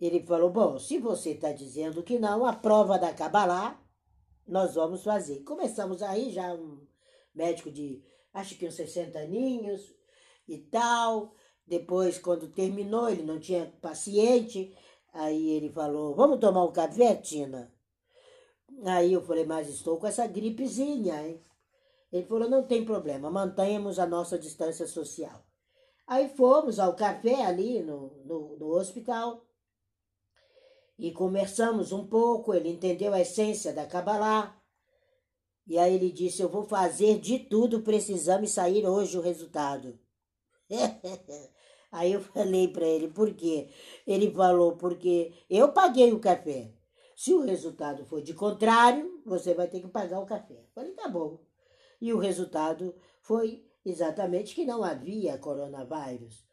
Ele 0.00 0.22
falou: 0.22 0.50
Bom, 0.50 0.78
se 0.78 0.98
você 0.98 1.30
está 1.30 1.52
dizendo 1.52 2.02
que 2.02 2.18
não, 2.18 2.44
a 2.44 2.52
prova 2.52 2.98
da 2.98 3.12
Cabalá 3.12 3.80
nós 4.46 4.74
vamos 4.74 5.04
fazer. 5.04 5.42
Começamos 5.44 6.02
aí 6.02 6.30
já 6.30 6.52
um 6.52 6.86
médico 7.34 7.70
de 7.70 8.02
acho 8.34 8.56
que 8.56 8.66
uns 8.66 8.74
60 8.74 9.18
aninhos 9.18 9.94
e 10.46 10.58
tal. 10.58 11.34
Depois, 11.66 12.18
quando 12.18 12.48
terminou, 12.48 13.08
ele 13.08 13.22
não 13.22 13.38
tinha 13.38 13.72
paciente. 13.80 14.76
Aí 15.12 15.50
ele 15.50 15.70
falou: 15.70 16.14
Vamos 16.14 16.38
tomar 16.38 16.64
um 16.64 16.72
café, 16.72 17.14
Tina? 17.14 17.72
Aí 18.84 19.12
eu 19.12 19.22
falei: 19.22 19.44
Mas 19.44 19.68
estou 19.68 19.98
com 19.98 20.06
essa 20.06 20.26
gripezinha, 20.26 21.26
hein? 21.26 21.40
Ele 22.12 22.26
falou: 22.26 22.48
Não 22.48 22.66
tem 22.66 22.84
problema, 22.84 23.30
mantenhamos 23.30 23.98
a 23.98 24.06
nossa 24.06 24.38
distância 24.38 24.86
social. 24.86 25.49
Aí 26.10 26.28
fomos 26.28 26.80
ao 26.80 26.96
café 26.96 27.44
ali 27.44 27.84
no, 27.84 28.10
no, 28.24 28.56
no 28.56 28.66
hospital 28.74 29.46
e 30.98 31.12
conversamos 31.12 31.92
um 31.92 32.04
pouco. 32.04 32.52
Ele 32.52 32.68
entendeu 32.68 33.14
a 33.14 33.20
essência 33.20 33.72
da 33.72 33.86
Kabbalah. 33.86 34.60
E 35.68 35.78
aí 35.78 35.94
ele 35.94 36.10
disse: 36.10 36.42
Eu 36.42 36.48
vou 36.48 36.64
fazer 36.64 37.20
de 37.20 37.38
tudo 37.38 37.82
para 37.82 37.94
esse 37.94 38.12
exame 38.12 38.48
sair 38.48 38.84
hoje 38.84 39.16
o 39.16 39.20
resultado. 39.20 40.00
aí 41.92 42.12
eu 42.12 42.20
falei 42.20 42.66
para 42.66 42.88
ele: 42.88 43.06
Por 43.06 43.32
quê? 43.32 43.70
Ele 44.04 44.32
falou: 44.32 44.76
Porque 44.76 45.32
eu 45.48 45.72
paguei 45.72 46.12
o 46.12 46.18
café. 46.18 46.74
Se 47.14 47.32
o 47.32 47.42
resultado 47.42 48.04
for 48.04 48.20
de 48.20 48.34
contrário, 48.34 49.22
você 49.24 49.54
vai 49.54 49.68
ter 49.68 49.80
que 49.80 49.86
pagar 49.86 50.18
o 50.18 50.26
café. 50.26 50.54
Eu 50.54 50.72
falei: 50.74 50.90
Tá 50.90 51.06
bom. 51.06 51.38
E 52.00 52.12
o 52.12 52.18
resultado 52.18 52.96
foi 53.20 53.69
exatamente 53.84 54.54
que 54.54 54.64
não 54.64 54.84
havia 54.84 55.36
coronavírus. 55.38 56.44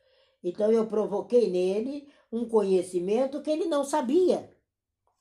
Então 0.43 0.71
eu 0.71 0.87
provoquei 0.87 1.49
nele 1.49 2.07
um 2.31 2.47
conhecimento 2.47 3.41
que 3.41 3.49
ele 3.49 3.65
não 3.65 3.83
sabia. 3.83 4.55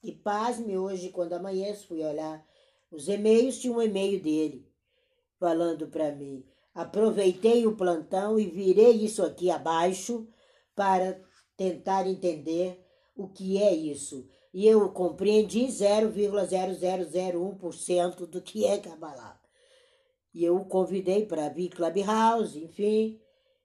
E 0.03 0.13
pasme, 0.13 0.77
hoje, 0.79 1.09
quando 1.11 1.33
amanhece, 1.33 1.87
fui 1.87 2.05
olhar 2.05 2.47
os 2.91 3.09
e-mails, 3.09 3.59
tinha 3.59 3.73
um 3.73 3.81
e-mail 3.83 4.23
dele 4.23 4.71
falando 5.39 5.89
para 5.89 6.13
mim. 6.13 6.45
Aproveitei 6.75 7.67
o 7.67 7.77
plantão 7.77 8.39
e 8.39 8.47
virei 8.47 8.93
isso 8.93 9.25
aqui 9.25 9.51
abaixo 9.51 10.29
para 10.75 11.19
tentar 11.57 12.07
entender 12.07 12.85
o 13.17 13.29
que 13.29 13.63
é 13.63 13.75
isso. 13.75 14.29
E 14.53 14.67
eu 14.67 14.91
compreendi 14.91 15.67
0,0001% 15.67 18.27
do 18.27 18.43
que 18.43 18.67
é 18.67 18.77
Kabbalah. 18.79 19.41
E 20.37 20.45
eu 20.45 20.55
o 20.55 20.67
convidei 20.67 21.25
para 21.25 21.49
vir 21.49 21.71
Clubhouse, 21.71 22.63
enfim, 22.63 23.19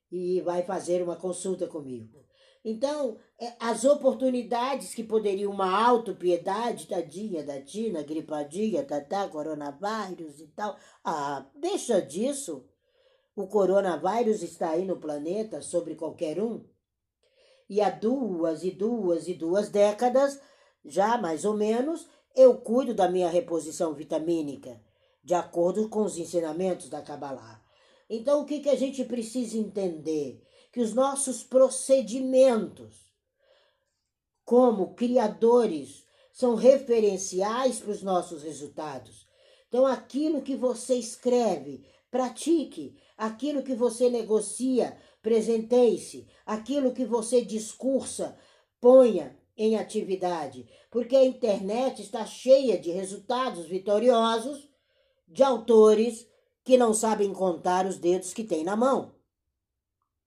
e 0.09 0.39
vai 0.39 0.63
fazer 0.63 1.03
uma 1.03 1.17
consulta 1.17 1.67
comigo. 1.67 2.25
Então, 2.63 3.17
é, 3.37 3.51
as 3.59 3.83
oportunidades 3.83 4.95
que 4.95 5.03
poderiam 5.03 5.51
uma 5.51 5.69
autopiedade, 5.85 6.87
tadinha 6.87 7.43
da 7.43 7.61
Tina, 7.61 8.01
gripadinha, 8.03 8.85
tatá, 8.85 9.27
coronavírus 9.27 10.39
e 10.39 10.47
tal. 10.55 10.77
Ah, 11.03 11.45
deixa 11.53 12.01
disso. 12.01 12.65
O 13.35 13.47
coronavírus 13.47 14.41
está 14.41 14.69
aí 14.69 14.85
no 14.85 14.95
planeta 14.95 15.61
sobre 15.61 15.95
qualquer 15.95 16.41
um. 16.41 16.63
E 17.69 17.81
há 17.81 17.89
duas 17.89 18.63
e 18.63 18.71
duas 18.71 19.27
e 19.27 19.33
duas 19.33 19.67
décadas, 19.67 20.39
já 20.85 21.17
mais 21.17 21.43
ou 21.43 21.53
menos, 21.53 22.07
eu 22.33 22.55
cuido 22.61 22.93
da 22.93 23.09
minha 23.09 23.29
reposição 23.29 23.93
vitamínica 23.93 24.79
de 25.23 25.33
acordo 25.33 25.87
com 25.89 26.03
os 26.03 26.17
ensinamentos 26.17 26.89
da 26.89 27.01
Kabbalah. 27.01 27.61
Então, 28.09 28.41
o 28.41 28.45
que, 28.45 28.59
que 28.59 28.69
a 28.69 28.75
gente 28.75 29.03
precisa 29.05 29.57
entender? 29.57 30.41
Que 30.71 30.81
os 30.81 30.93
nossos 30.93 31.43
procedimentos, 31.43 33.11
como 34.43 34.93
criadores, 34.95 36.05
são 36.33 36.55
referenciais 36.55 37.79
para 37.79 37.91
os 37.91 38.01
nossos 38.01 38.43
resultados. 38.43 39.27
Então, 39.67 39.85
aquilo 39.85 40.41
que 40.41 40.55
você 40.55 40.95
escreve, 40.95 41.85
pratique. 42.11 42.97
Aquilo 43.17 43.63
que 43.63 43.73
você 43.73 44.09
negocia, 44.09 44.97
presenteie-se. 45.21 46.27
Aquilo 46.45 46.93
que 46.93 47.05
você 47.05 47.43
discursa, 47.43 48.37
ponha 48.81 49.37
em 49.55 49.77
atividade. 49.77 50.67
Porque 50.89 51.15
a 51.15 51.23
internet 51.23 52.01
está 52.01 52.25
cheia 52.25 52.77
de 52.77 52.91
resultados 52.91 53.67
vitoriosos 53.67 54.70
de 55.31 55.43
autores 55.43 56.27
que 56.63 56.77
não 56.77 56.93
sabem 56.93 57.33
contar 57.33 57.85
os 57.85 57.97
dedos 57.97 58.33
que 58.33 58.43
têm 58.43 58.63
na 58.63 58.75
mão. 58.75 59.15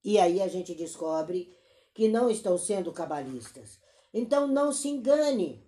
E 0.02 0.18
aí 0.18 0.40
a 0.40 0.48
gente 0.48 0.74
descobre 0.74 1.54
que 1.92 2.08
não 2.08 2.30
estão 2.30 2.58
sendo 2.58 2.92
cabalistas. 2.92 3.78
Então 4.12 4.46
não 4.46 4.72
se 4.72 4.88
engane. 4.88 5.62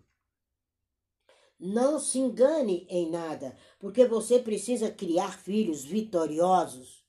Não 1.59 1.99
se 1.99 2.19
engane 2.19 2.87
em 2.91 3.11
nada, 3.11 3.57
porque 3.79 4.05
você 4.07 4.39
precisa 4.39 4.91
criar 4.91 5.39
filhos 5.39 5.85
vitoriosos. 5.85 7.05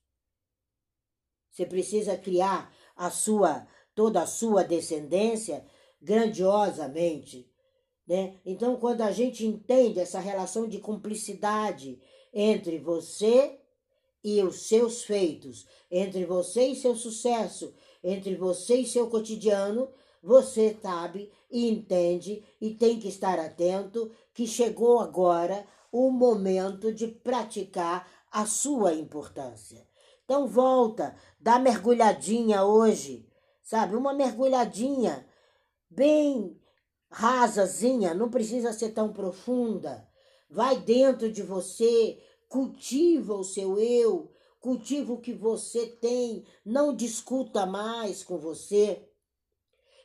Você 1.51 1.65
precisa 1.65 2.17
criar 2.17 2.73
a 2.95 3.09
sua 3.09 3.67
toda 3.93 4.21
a 4.21 4.27
sua 4.27 4.63
descendência 4.63 5.65
grandiosamente, 5.99 7.51
né? 8.07 8.39
Então, 8.45 8.77
quando 8.77 9.01
a 9.01 9.11
gente 9.11 9.43
entende 9.43 9.99
essa 9.99 10.19
relação 10.19 10.67
de 10.67 10.79
cumplicidade 10.79 11.99
entre 12.39 12.77
você 12.77 13.59
e 14.23 14.43
os 14.43 14.67
seus 14.67 15.03
feitos, 15.03 15.65
entre 15.89 16.23
você 16.23 16.67
e 16.67 16.75
seu 16.75 16.95
sucesso, 16.95 17.73
entre 18.03 18.35
você 18.35 18.75
e 18.75 18.85
seu 18.85 19.09
cotidiano, 19.09 19.89
você 20.21 20.77
sabe 20.79 21.31
e 21.49 21.67
entende 21.67 22.43
e 22.61 22.75
tem 22.75 22.99
que 22.99 23.07
estar 23.07 23.39
atento 23.39 24.11
que 24.35 24.45
chegou 24.45 24.99
agora 24.99 25.65
o 25.91 26.11
momento 26.11 26.93
de 26.93 27.07
praticar 27.07 28.07
a 28.31 28.45
sua 28.45 28.93
importância. 28.93 29.87
Então 30.23 30.47
volta, 30.47 31.15
dá 31.39 31.57
mergulhadinha 31.57 32.63
hoje, 32.63 33.27
sabe? 33.63 33.95
Uma 33.95 34.13
mergulhadinha 34.13 35.25
bem 35.89 36.55
rasazinha, 37.09 38.13
não 38.13 38.29
precisa 38.29 38.73
ser 38.73 38.89
tão 38.89 39.11
profunda. 39.11 40.07
Vai 40.49 40.79
dentro 40.79 41.31
de 41.31 41.41
você, 41.41 42.21
cultiva 42.47 43.33
o 43.33 43.43
seu 43.43 43.79
eu, 43.79 44.31
cultiva 44.59 45.13
o 45.13 45.21
que 45.21 45.33
você 45.33 45.87
tem, 45.87 46.45
não 46.65 46.95
discuta 46.95 47.65
mais 47.65 48.23
com 48.23 48.37
você. 48.37 49.07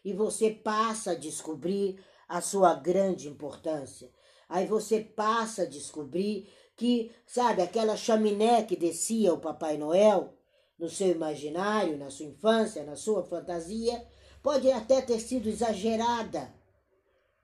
E 0.04 0.12
você 0.12 0.50
passa 0.50 1.12
a 1.12 1.16
descobrir 1.16 2.02
a 2.28 2.40
sua 2.40 2.74
grande 2.74 3.28
importância. 3.28 4.10
Aí 4.48 4.66
você 4.66 5.00
passa 5.00 5.62
a 5.62 5.66
descobrir 5.66 6.48
que, 6.76 7.12
sabe, 7.26 7.62
aquela 7.62 7.96
chaminé 7.96 8.62
que 8.64 8.76
descia 8.76 9.32
o 9.32 9.40
Papai 9.40 9.76
Noel 9.76 10.34
no 10.78 10.88
seu 10.88 11.08
imaginário, 11.08 11.96
na 11.96 12.10
sua 12.10 12.26
infância, 12.26 12.82
na 12.82 12.96
sua 12.96 13.22
fantasia, 13.22 14.04
pode 14.42 14.70
até 14.72 15.00
ter 15.00 15.20
sido 15.20 15.48
exagerada, 15.48 16.52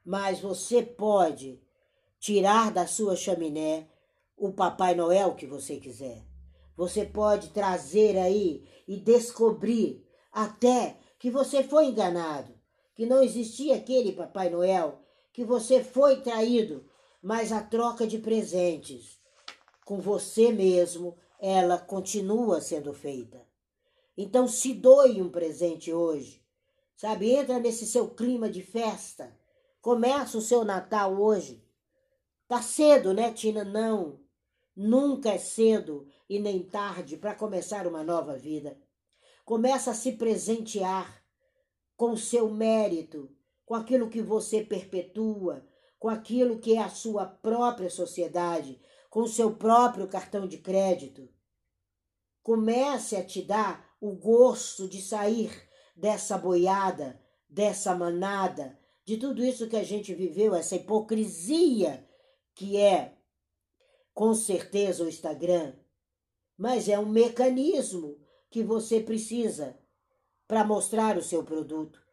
mas 0.04 0.40
você 0.40 0.82
pode 0.82 1.62
tirar 2.18 2.72
da 2.72 2.86
sua 2.86 3.14
chaminé 3.14 3.88
o 4.38 4.52
Papai 4.52 4.94
Noel 4.94 5.34
que 5.34 5.46
você 5.46 5.76
quiser. 5.76 6.24
Você 6.76 7.04
pode 7.04 7.50
trazer 7.50 8.16
aí 8.16 8.66
e 8.86 8.96
descobrir 8.96 10.06
até 10.32 10.96
que 11.18 11.30
você 11.30 11.62
foi 11.62 11.86
enganado, 11.86 12.54
que 12.94 13.04
não 13.04 13.22
existia 13.22 13.76
aquele 13.76 14.12
Papai 14.12 14.48
Noel, 14.48 15.00
que 15.32 15.44
você 15.44 15.82
foi 15.82 16.20
traído, 16.20 16.84
mas 17.22 17.52
a 17.52 17.62
troca 17.62 18.06
de 18.06 18.18
presentes 18.18 19.18
com 19.88 20.02
você 20.02 20.52
mesmo, 20.52 21.16
ela 21.40 21.78
continua 21.78 22.60
sendo 22.60 22.92
feita. 22.92 23.40
Então 24.14 24.46
se 24.46 24.74
doe 24.74 25.22
um 25.22 25.30
presente 25.30 25.90
hoje. 25.90 26.44
Sabe, 26.94 27.30
entra 27.30 27.58
nesse 27.58 27.86
seu 27.86 28.10
clima 28.10 28.50
de 28.50 28.62
festa. 28.62 29.34
Começa 29.80 30.36
o 30.36 30.42
seu 30.42 30.62
Natal 30.62 31.18
hoje. 31.18 31.64
Tá 32.46 32.60
cedo, 32.60 33.14
né, 33.14 33.32
Tina? 33.32 33.64
Não. 33.64 34.20
Nunca 34.80 35.30
é 35.30 35.38
cedo 35.38 36.06
e 36.30 36.38
nem 36.38 36.62
tarde 36.62 37.16
para 37.16 37.34
começar 37.34 37.84
uma 37.84 38.04
nova 38.04 38.36
vida. 38.36 38.80
Começa 39.44 39.90
a 39.90 39.94
se 39.94 40.12
presentear 40.12 41.20
com 41.96 42.12
o 42.12 42.16
seu 42.16 42.48
mérito, 42.48 43.28
com 43.66 43.74
aquilo 43.74 44.08
que 44.08 44.22
você 44.22 44.62
perpetua, 44.62 45.66
com 45.98 46.08
aquilo 46.08 46.60
que 46.60 46.76
é 46.76 46.78
a 46.78 46.88
sua 46.88 47.26
própria 47.26 47.90
sociedade, 47.90 48.80
com 49.10 49.22
o 49.22 49.28
seu 49.28 49.52
próprio 49.56 50.06
cartão 50.06 50.46
de 50.46 50.58
crédito. 50.58 51.28
Comece 52.40 53.16
a 53.16 53.24
te 53.24 53.42
dar 53.42 53.96
o 54.00 54.12
gosto 54.12 54.88
de 54.88 55.02
sair 55.02 55.50
dessa 55.96 56.38
boiada, 56.38 57.20
dessa 57.48 57.96
manada, 57.96 58.78
de 59.04 59.16
tudo 59.16 59.44
isso 59.44 59.66
que 59.66 59.76
a 59.76 59.82
gente 59.82 60.14
viveu, 60.14 60.54
essa 60.54 60.76
hipocrisia 60.76 62.08
que 62.54 62.76
é 62.76 63.17
com 64.18 64.34
certeza 64.34 65.04
o 65.04 65.08
Instagram, 65.08 65.74
mas 66.56 66.88
é 66.88 66.98
um 66.98 67.06
mecanismo 67.08 68.18
que 68.50 68.64
você 68.64 68.98
precisa 68.98 69.78
para 70.48 70.64
mostrar 70.64 71.16
o 71.16 71.22
seu 71.22 71.44
produto. 71.44 72.04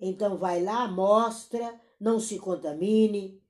Então 0.00 0.36
vai 0.36 0.60
lá, 0.60 0.88
mostra, 0.88 1.80
não 2.00 2.18
se 2.18 2.40
contamine, 2.40 3.40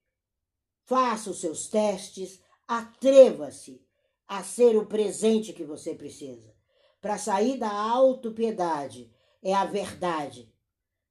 faça 0.84 1.30
os 1.30 1.40
seus 1.40 1.66
testes, 1.68 2.42
atreva-se 2.66 3.82
a 4.26 4.44
ser 4.44 4.76
o 4.76 4.84
presente 4.84 5.54
que 5.54 5.64
você 5.64 5.94
precisa. 5.94 6.54
Para 7.00 7.16
sair 7.16 7.56
da 7.56 7.72
autopiedade 7.72 9.10
é 9.42 9.54
a 9.54 9.64
verdade. 9.64 10.54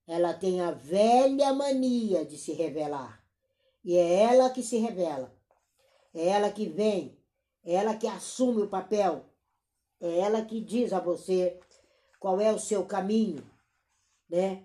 Ela 0.06 0.32
tem 0.32 0.62
a 0.62 0.70
velha 0.70 1.52
mania 1.56 2.24
de 2.24 2.38
se 2.38 2.52
revelar. 2.52 3.26
E 3.84 3.98
é 3.98 4.22
ela 4.26 4.52
que 4.52 4.62
se 4.62 4.78
revela. 4.78 5.37
É 6.18 6.30
ela 6.30 6.50
que 6.50 6.68
vem. 6.68 7.16
É 7.64 7.76
ela 7.76 7.96
que 7.96 8.08
assume 8.08 8.64
o 8.64 8.68
papel. 8.68 9.24
É 10.02 10.18
ela 10.18 10.44
que 10.44 10.60
diz 10.60 10.92
a 10.92 11.00
você 11.00 11.60
qual 12.20 12.42
é 12.42 12.52
o 12.52 12.58
seu 12.58 12.84
caminho, 12.86 13.48
né? 14.28 14.64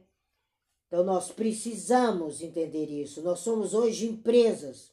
Então 0.86 1.04
nós 1.04 1.30
precisamos 1.30 2.40
entender 2.40 2.86
isso. 2.86 3.20
Nós 3.20 3.40
somos 3.40 3.74
hoje 3.74 4.06
empresas. 4.06 4.92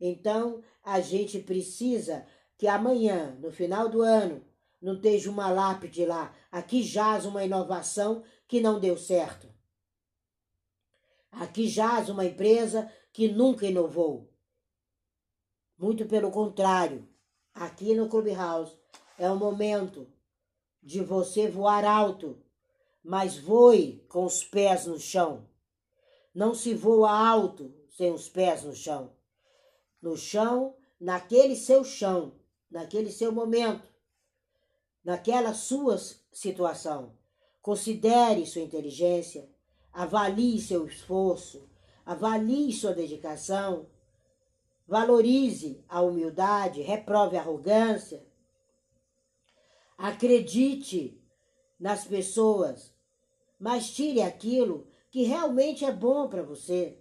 Então 0.00 0.62
a 0.82 1.00
gente 1.00 1.38
precisa 1.38 2.26
que 2.56 2.66
amanhã, 2.66 3.36
no 3.38 3.52
final 3.52 3.90
do 3.90 4.00
ano, 4.00 4.42
não 4.80 4.94
esteja 4.94 5.30
uma 5.30 5.50
lápide 5.50 6.06
lá. 6.06 6.34
Aqui 6.50 6.82
jaz 6.82 7.26
uma 7.26 7.44
inovação 7.44 8.22
que 8.48 8.58
não 8.58 8.80
deu 8.80 8.96
certo. 8.96 9.46
Aqui 11.30 11.68
jaz 11.68 12.08
uma 12.08 12.24
empresa 12.24 12.90
que 13.12 13.28
nunca 13.28 13.66
inovou. 13.66 14.31
Muito 15.82 16.06
pelo 16.06 16.30
contrário, 16.30 17.08
aqui 17.52 17.92
no 17.92 18.08
Clubhouse 18.08 18.72
é 19.18 19.28
o 19.28 19.34
momento 19.34 20.06
de 20.80 21.02
você 21.02 21.48
voar 21.48 21.84
alto, 21.84 22.40
mas 23.02 23.36
voe 23.36 24.06
com 24.08 24.24
os 24.24 24.44
pés 24.44 24.86
no 24.86 24.96
chão. 25.00 25.44
Não 26.32 26.54
se 26.54 26.72
voa 26.72 27.10
alto 27.10 27.74
sem 27.90 28.12
os 28.12 28.28
pés 28.28 28.62
no 28.62 28.72
chão. 28.72 29.10
No 30.00 30.16
chão, 30.16 30.76
naquele 31.00 31.56
seu 31.56 31.82
chão, 31.82 32.36
naquele 32.70 33.10
seu 33.10 33.32
momento, 33.32 33.88
naquela 35.04 35.52
sua 35.52 35.98
situação. 36.32 37.12
Considere 37.60 38.46
sua 38.46 38.62
inteligência, 38.62 39.50
avalie 39.92 40.60
seu 40.60 40.86
esforço, 40.86 41.68
avalie 42.06 42.72
sua 42.72 42.94
dedicação, 42.94 43.88
valorize 44.92 45.82
a 45.88 46.02
humildade, 46.02 46.82
reprove 46.82 47.34
a 47.34 47.40
arrogância, 47.40 48.22
acredite 49.96 51.18
nas 51.80 52.04
pessoas, 52.04 52.92
mas 53.58 53.90
tire 53.90 54.20
aquilo 54.20 54.86
que 55.10 55.22
realmente 55.22 55.82
é 55.82 55.90
bom 55.90 56.28
para 56.28 56.42
você. 56.42 56.98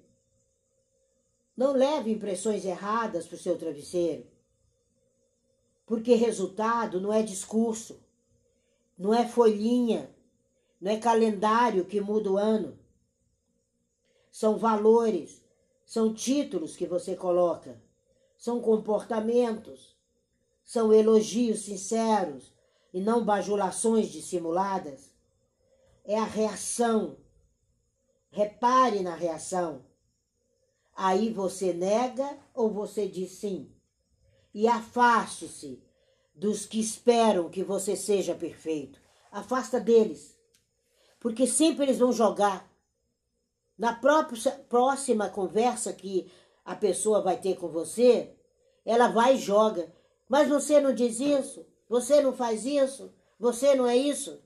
Não 1.58 1.74
leve 1.74 2.14
impressões 2.14 2.64
erradas 2.64 3.28
para 3.28 3.36
o 3.36 3.40
seu 3.40 3.58
travesseiro, 3.58 4.26
porque 5.86 6.16
resultado 6.16 7.02
não 7.02 7.12
é 7.12 7.22
discurso, 7.22 8.02
não 8.98 9.14
é 9.14 9.28
folhinha, 9.28 10.16
não 10.80 10.94
é 10.94 10.98
calendário 10.98 11.84
que 11.84 12.00
muda 12.00 12.32
o 12.32 12.38
ano. 12.38 12.80
São 14.32 14.58
valores, 14.58 15.41
são 15.92 16.14
títulos 16.14 16.78
que 16.78 16.88
você 16.88 17.18
coloca, 17.18 17.78
são 18.38 18.62
comportamentos, 18.62 19.94
são 20.64 20.94
elogios 20.94 21.66
sinceros, 21.66 22.54
e 22.94 23.02
não 23.02 23.26
bajulações 23.26 24.08
dissimuladas, 24.08 25.10
é 26.06 26.18
a 26.18 26.24
reação. 26.24 27.18
Repare 28.30 29.02
na 29.02 29.16
reação. 29.16 29.84
Aí 30.96 31.30
você 31.30 31.74
nega 31.74 32.38
ou 32.54 32.70
você 32.72 33.06
diz 33.06 33.32
sim. 33.34 33.70
E 34.54 34.70
afaste-se 34.70 35.84
dos 36.34 36.66
que 36.66 36.80
esperam 36.80 37.50
que 37.50 37.66
você 37.66 37.98
seja 37.98 38.34
perfeito. 38.34 38.98
Afasta 39.30 39.78
deles. 39.78 40.40
Porque 41.20 41.46
sempre 41.46 41.84
eles 41.84 42.00
vão 42.00 42.14
jogar. 42.14 42.71
Na 43.82 43.96
própria, 43.96 44.52
próxima 44.70 45.28
conversa 45.28 45.92
que 45.92 46.32
a 46.64 46.76
pessoa 46.76 47.20
vai 47.20 47.42
ter 47.42 47.58
com 47.58 47.68
você, 47.68 48.32
ela 48.86 49.08
vai 49.08 49.34
e 49.34 49.40
joga. 49.40 49.92
Mas 50.30 50.48
você 50.48 50.80
não 50.80 50.94
diz 50.94 51.20
isso? 51.20 51.66
Você 51.90 52.22
não 52.22 52.32
faz 52.32 52.64
isso? 52.64 53.12
Você 53.40 53.74
não 53.74 53.88
é 53.88 53.98
isso? 53.98 54.40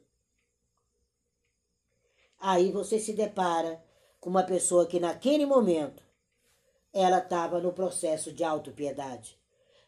Aí 2.39 2.71
você 2.71 2.97
se 2.97 3.11
depara 3.11 3.83
com 4.21 4.29
uma 4.29 4.43
pessoa 4.43 4.85
que 4.85 5.01
naquele 5.01 5.45
momento 5.45 6.01
ela 6.93 7.17
estava 7.17 7.59
no 7.59 7.73
processo 7.73 8.31
de 8.31 8.41
autopiedade. 8.41 9.37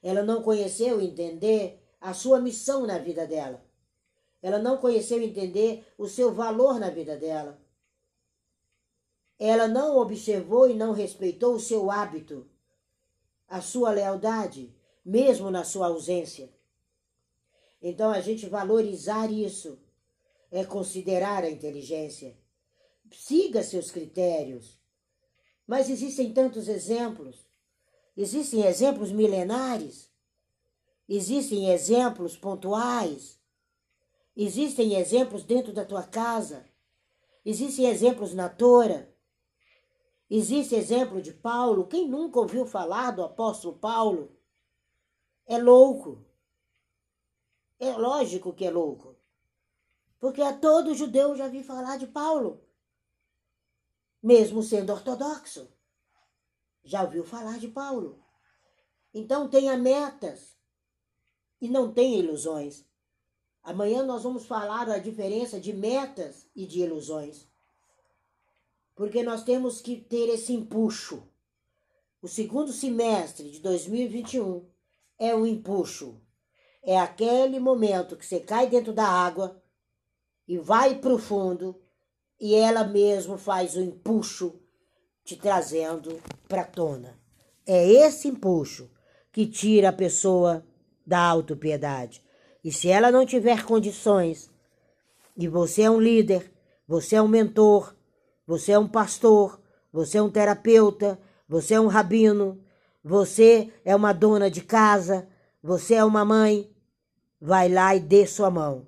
Ela 0.04 0.24
não 0.24 0.44
conheceu 0.44 1.00
entender 1.00 1.82
a 2.02 2.14
sua 2.14 2.42
missão 2.42 2.86
na 2.86 2.98
vida 2.98 3.26
dela. 3.26 3.64
Ela 4.42 4.60
não 4.60 4.76
conheceu 4.76 5.22
entender 5.22 5.88
o 5.98 6.06
seu 6.06 6.34
valor 6.34 6.82
na 6.82 6.90
vida 6.90 7.16
dela. 7.16 7.66
Ela 9.40 9.68
não 9.68 9.98
observou 9.98 10.70
e 10.70 10.74
não 10.74 10.92
respeitou 10.92 11.56
o 11.56 11.60
seu 11.60 11.92
hábito, 11.92 12.48
a 13.48 13.62
sua 13.62 13.92
lealdade, 13.92 14.76
mesmo 15.06 15.52
na 15.52 15.64
sua 15.64 15.88
ausência. 15.88 16.50
Então, 17.82 18.10
a 18.10 18.20
gente 18.20 18.48
valorizar 18.48 19.32
isso 19.32 19.80
é 20.52 20.66
considerar 20.66 21.44
a 21.44 21.50
inteligência. 21.50 22.36
Siga 23.12 23.64
seus 23.64 23.92
critérios. 23.92 24.78
Mas 25.66 25.90
existem 25.90 26.34
tantos 26.34 26.68
exemplos. 26.68 27.36
Existem 28.16 28.66
exemplos 28.66 29.12
milenares. 29.12 30.10
Existem 31.08 31.70
exemplos 31.70 32.36
pontuais. 32.36 33.40
Existem 34.36 34.96
exemplos 34.96 35.44
dentro 35.44 35.72
da 35.72 35.86
tua 35.86 36.04
casa. 36.04 36.66
Existem 37.46 37.88
exemplos 37.88 38.34
na 38.34 38.50
Tora. 38.50 39.14
Existe 40.30 40.76
exemplo 40.76 41.22
de 41.22 41.34
Paulo. 41.34 41.88
Quem 41.88 42.08
nunca 42.08 42.40
ouviu 42.40 42.66
falar 42.66 43.12
do 43.12 43.24
apóstolo 43.24 43.78
Paulo? 43.78 44.38
É 45.46 45.58
louco. 45.58 46.26
É 47.80 47.92
lógico 47.94 48.54
que 48.54 48.66
é 48.66 48.70
louco. 48.70 49.16
Porque 50.20 50.42
a 50.42 50.58
todo 50.58 50.96
judeu 50.96 51.36
já 51.36 51.48
vi 51.48 51.64
falar 51.64 51.98
de 51.98 52.08
Paulo. 52.08 52.62
Mesmo 54.22 54.62
sendo 54.62 54.92
ortodoxo. 54.92 55.72
Já 56.84 57.04
ouviu 57.04 57.24
falar 57.24 57.60
de 57.60 57.70
Paulo. 57.70 58.22
Então 59.14 59.50
tenha 59.50 59.78
metas 59.78 60.58
e 61.62 61.70
não 61.70 61.94
tenha 61.94 62.20
ilusões. 62.20 62.86
Amanhã 63.64 64.04
nós 64.04 64.24
vamos 64.24 64.46
falar 64.46 64.86
da 64.86 64.98
diferença 64.98 65.60
de 65.60 65.74
metas 65.74 66.50
e 66.56 66.66
de 66.66 66.82
ilusões. 66.82 67.48
Porque 68.98 69.24
nós 69.24 69.46
temos 69.46 69.80
que 69.80 69.96
ter 69.96 70.28
esse 70.28 70.52
empuxo. 70.52 71.24
O 72.22 72.28
segundo 72.28 72.74
semestre 72.74 73.50
de 73.50 73.62
2021 73.62 74.66
é 75.18 75.34
um 75.34 75.48
empuxo 75.48 76.20
é 76.88 76.98
aquele 76.98 77.60
momento 77.60 78.16
que 78.16 78.26
você 78.26 78.40
cai 78.40 78.70
dentro 78.70 78.94
da 78.94 79.06
água 79.06 79.62
e 80.48 80.58
vai 80.58 80.96
para 80.96 81.14
o 81.14 81.20
fundo 81.20 81.76
e 82.40 82.56
ela 82.56 82.86
mesmo 82.86 83.38
faz 83.38 83.76
o 83.76 83.82
empuxo 83.82 84.58
te 85.22 85.36
trazendo 85.36 86.18
para 86.48 86.64
tona. 86.64 87.20
É 87.66 87.86
esse 87.86 88.30
empuxo 88.30 88.90
que 89.34 89.46
tira 89.46 89.90
a 89.90 89.94
pessoa 89.94 90.66
da 91.06 91.20
autopiedade. 91.20 92.24
E 92.64 92.72
se 92.72 92.88
ela 92.88 93.12
não 93.12 93.26
tiver 93.26 93.66
condições, 93.66 94.50
e 95.36 95.46
você 95.46 95.82
é 95.82 95.92
um 95.92 96.00
líder, 96.00 96.50
você 96.88 97.18
é 97.18 97.22
um 97.22 97.28
mentor, 97.28 97.94
você 98.48 98.72
é 98.72 98.80
um 98.80 98.88
pastor, 98.88 99.62
você 99.92 100.18
é 100.18 100.22
um 100.22 100.30
terapeuta, 100.30 101.20
você 101.48 101.74
é 101.74 101.80
um 101.80 101.88
rabino, 101.88 102.64
você 103.04 103.72
é 103.84 103.94
uma 103.94 104.14
dona 104.14 104.50
de 104.50 104.62
casa, 104.62 105.28
você 105.62 105.96
é 105.96 106.06
uma 106.06 106.24
mãe, 106.24 106.72
vai 107.40 107.68
lá 107.68 107.94
e 107.96 108.00
dê 108.00 108.26
sua 108.26 108.50
mão. 108.50 108.88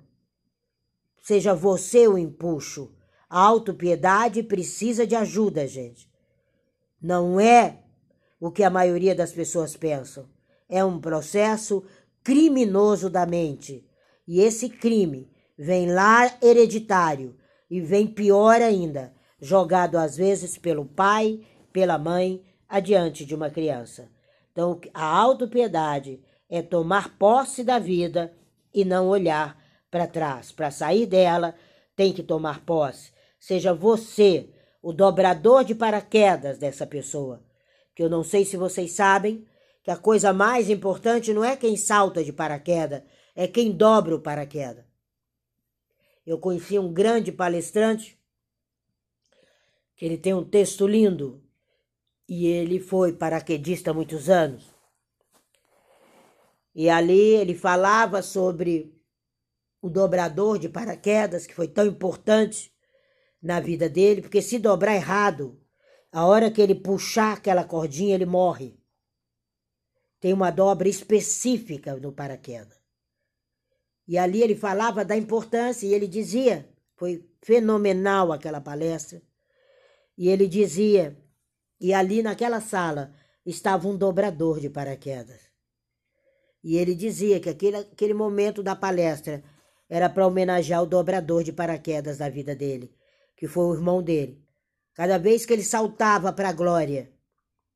Seja 1.22 1.54
você 1.54 2.08
o 2.08 2.16
empuxo. 2.16 2.92
A 3.28 3.38
autopiedade 3.38 4.42
precisa 4.42 5.06
de 5.06 5.14
ajuda, 5.14 5.66
gente. 5.66 6.10
Não 7.00 7.38
é 7.38 7.78
o 8.40 8.50
que 8.50 8.64
a 8.64 8.70
maioria 8.70 9.14
das 9.14 9.32
pessoas 9.32 9.76
pensam. 9.76 10.28
É 10.68 10.84
um 10.84 10.98
processo 10.98 11.84
criminoso 12.24 13.08
da 13.08 13.26
mente. 13.26 13.86
E 14.26 14.40
esse 14.40 14.68
crime 14.68 15.30
vem 15.56 15.92
lá 15.92 16.34
hereditário 16.42 17.36
e 17.70 17.80
vem 17.80 18.06
pior 18.06 18.60
ainda, 18.60 19.14
jogado 19.40 19.96
às 19.96 20.16
vezes 20.16 20.58
pelo 20.58 20.84
pai, 20.84 21.40
pela 21.72 21.98
mãe, 21.98 22.42
adiante 22.68 23.24
de 23.24 23.34
uma 23.34 23.50
criança. 23.50 24.08
Então, 24.52 24.80
a 24.92 25.04
autopiedade 25.04 26.20
é 26.48 26.60
tomar 26.62 27.16
posse 27.16 27.64
da 27.64 27.78
vida 27.78 28.32
e 28.74 28.84
não 28.84 29.08
olhar 29.08 29.58
para 29.90 30.06
trás. 30.06 30.52
Para 30.52 30.70
sair 30.70 31.06
dela, 31.06 31.54
tem 31.96 32.12
que 32.12 32.22
tomar 32.22 32.64
posse. 32.64 33.12
Seja 33.38 33.72
você 33.72 34.50
o 34.82 34.92
dobrador 34.92 35.64
de 35.64 35.74
paraquedas 35.74 36.58
dessa 36.58 36.86
pessoa. 36.86 37.42
Que 37.94 38.02
eu 38.02 38.10
não 38.10 38.22
sei 38.22 38.44
se 38.44 38.56
vocês 38.56 38.92
sabem 38.92 39.46
que 39.82 39.90
a 39.90 39.96
coisa 39.96 40.32
mais 40.32 40.68
importante 40.68 41.32
não 41.32 41.44
é 41.44 41.56
quem 41.56 41.76
salta 41.76 42.22
de 42.22 42.32
paraquedas, 42.32 43.02
é 43.34 43.46
quem 43.46 43.72
dobra 43.72 44.14
o 44.14 44.20
paraquedas. 44.20 44.84
Eu 46.26 46.38
conheci 46.38 46.78
um 46.78 46.92
grande 46.92 47.32
palestrante 47.32 48.19
que 50.00 50.06
ele 50.06 50.16
tem 50.16 50.32
um 50.32 50.42
texto 50.42 50.86
lindo 50.86 51.44
e 52.26 52.46
ele 52.46 52.80
foi 52.80 53.12
paraquedista 53.12 53.90
há 53.90 53.94
muitos 53.94 54.30
anos. 54.30 54.74
E 56.74 56.88
ali 56.88 57.34
ele 57.34 57.54
falava 57.54 58.22
sobre 58.22 58.98
o 59.78 59.90
dobrador 59.90 60.58
de 60.58 60.70
paraquedas, 60.70 61.46
que 61.46 61.54
foi 61.54 61.68
tão 61.68 61.84
importante 61.84 62.74
na 63.42 63.60
vida 63.60 63.90
dele, 63.90 64.22
porque 64.22 64.40
se 64.40 64.58
dobrar 64.58 64.94
errado, 64.94 65.60
a 66.10 66.24
hora 66.24 66.50
que 66.50 66.62
ele 66.62 66.74
puxar 66.74 67.34
aquela 67.34 67.62
cordinha, 67.62 68.14
ele 68.14 68.24
morre. 68.24 68.80
Tem 70.18 70.32
uma 70.32 70.50
dobra 70.50 70.88
específica 70.88 71.94
no 71.96 72.10
paraquedas. 72.10 72.80
E 74.08 74.16
ali 74.16 74.40
ele 74.40 74.56
falava 74.56 75.04
da 75.04 75.14
importância 75.14 75.86
e 75.86 75.92
ele 75.92 76.08
dizia, 76.08 76.66
foi 76.96 77.28
fenomenal 77.42 78.32
aquela 78.32 78.62
palestra. 78.62 79.20
E 80.20 80.28
ele 80.28 80.46
dizia, 80.46 81.16
e 81.80 81.94
ali 81.94 82.22
naquela 82.22 82.60
sala 82.60 83.14
estava 83.46 83.88
um 83.88 83.96
dobrador 83.96 84.60
de 84.60 84.68
paraquedas. 84.68 85.40
E 86.62 86.76
ele 86.76 86.94
dizia 86.94 87.40
que 87.40 87.48
aquele, 87.48 87.78
aquele 87.78 88.12
momento 88.12 88.62
da 88.62 88.76
palestra 88.76 89.42
era 89.88 90.10
para 90.10 90.26
homenagear 90.26 90.82
o 90.82 90.86
dobrador 90.86 91.42
de 91.42 91.54
paraquedas 91.54 92.18
da 92.18 92.28
vida 92.28 92.54
dele, 92.54 92.94
que 93.34 93.48
foi 93.48 93.64
o 93.64 93.72
irmão 93.72 94.02
dele. 94.02 94.44
Cada 94.92 95.16
vez 95.16 95.46
que 95.46 95.54
ele 95.54 95.64
saltava 95.64 96.30
para 96.34 96.50
a 96.50 96.52
glória, 96.52 97.10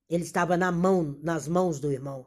ele 0.07 0.25
estava 0.25 0.55
na 0.55 0.71
mão, 0.71 1.19
nas 1.23 1.49
mãos 1.49 1.81
do 1.81 1.91
irmão. 1.91 2.27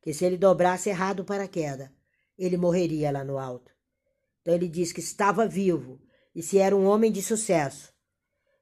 Que 0.00 0.14
se 0.14 0.24
ele 0.24 0.38
dobrasse 0.38 0.88
errado 0.88 1.20
o 1.20 1.24
paraquedas, 1.26 1.90
ele 2.38 2.56
morreria 2.56 3.10
lá 3.10 3.22
no 3.22 3.38
alto. 3.38 3.70
Então 4.40 4.54
ele 4.54 4.68
diz 4.68 4.90
que 4.90 5.00
estava 5.00 5.46
vivo 5.46 6.00
e 6.34 6.42
se 6.42 6.56
era 6.56 6.74
um 6.74 6.86
homem 6.86 7.12
de 7.12 7.20
sucesso, 7.20 7.91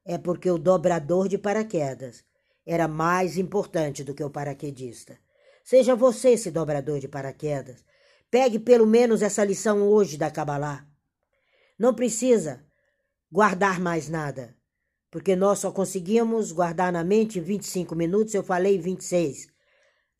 é 0.05 0.17
porque 0.17 0.49
o 0.49 0.57
dobrador 0.57 1.27
de 1.27 1.37
paraquedas 1.37 2.23
era 2.65 2.87
mais 2.87 3.37
importante 3.37 4.03
do 4.03 4.13
que 4.13 4.23
o 4.23 4.29
paraquedista. 4.29 5.17
Seja 5.63 5.95
você 5.95 6.31
esse 6.31 6.51
dobrador 6.51 6.99
de 6.99 7.07
paraquedas. 7.07 7.83
Pegue 8.29 8.59
pelo 8.59 8.85
menos 8.85 9.21
essa 9.21 9.43
lição 9.43 9.81
hoje 9.83 10.17
da 10.17 10.31
Kabbalah. 10.31 10.87
Não 11.77 11.93
precisa 11.93 12.65
guardar 13.31 13.79
mais 13.79 14.09
nada, 14.09 14.55
porque 15.09 15.35
nós 15.35 15.59
só 15.59 15.71
conseguimos 15.71 16.51
guardar 16.51 16.91
na 16.91 17.03
mente 17.03 17.39
25 17.39 17.95
minutos, 17.95 18.33
eu 18.33 18.43
falei 18.43 18.77
26. 18.79 19.47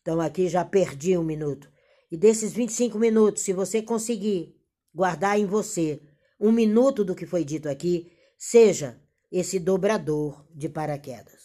Então 0.02 0.20
aqui 0.20 0.48
já 0.48 0.66
perdi 0.66 1.18
um 1.18 1.24
minuto. 1.24 1.72
E 2.12 2.18
desses 2.18 2.52
25 2.52 3.00
minutos, 3.00 3.44
se 3.44 3.54
você 3.54 3.82
conseguir 3.82 4.56
guardar 4.94 5.40
em 5.40 5.46
você 5.46 6.02
um 6.40 6.52
minuto 6.52 7.06
do 7.06 7.16
que 7.16 7.26
foi 7.26 7.46
dito 7.46 7.70
aqui, 7.70 8.12
seja 8.38 9.01
esse 9.32 9.60
dobrador 9.60 10.46
de 10.54 10.68
paraquedas. 10.68 11.41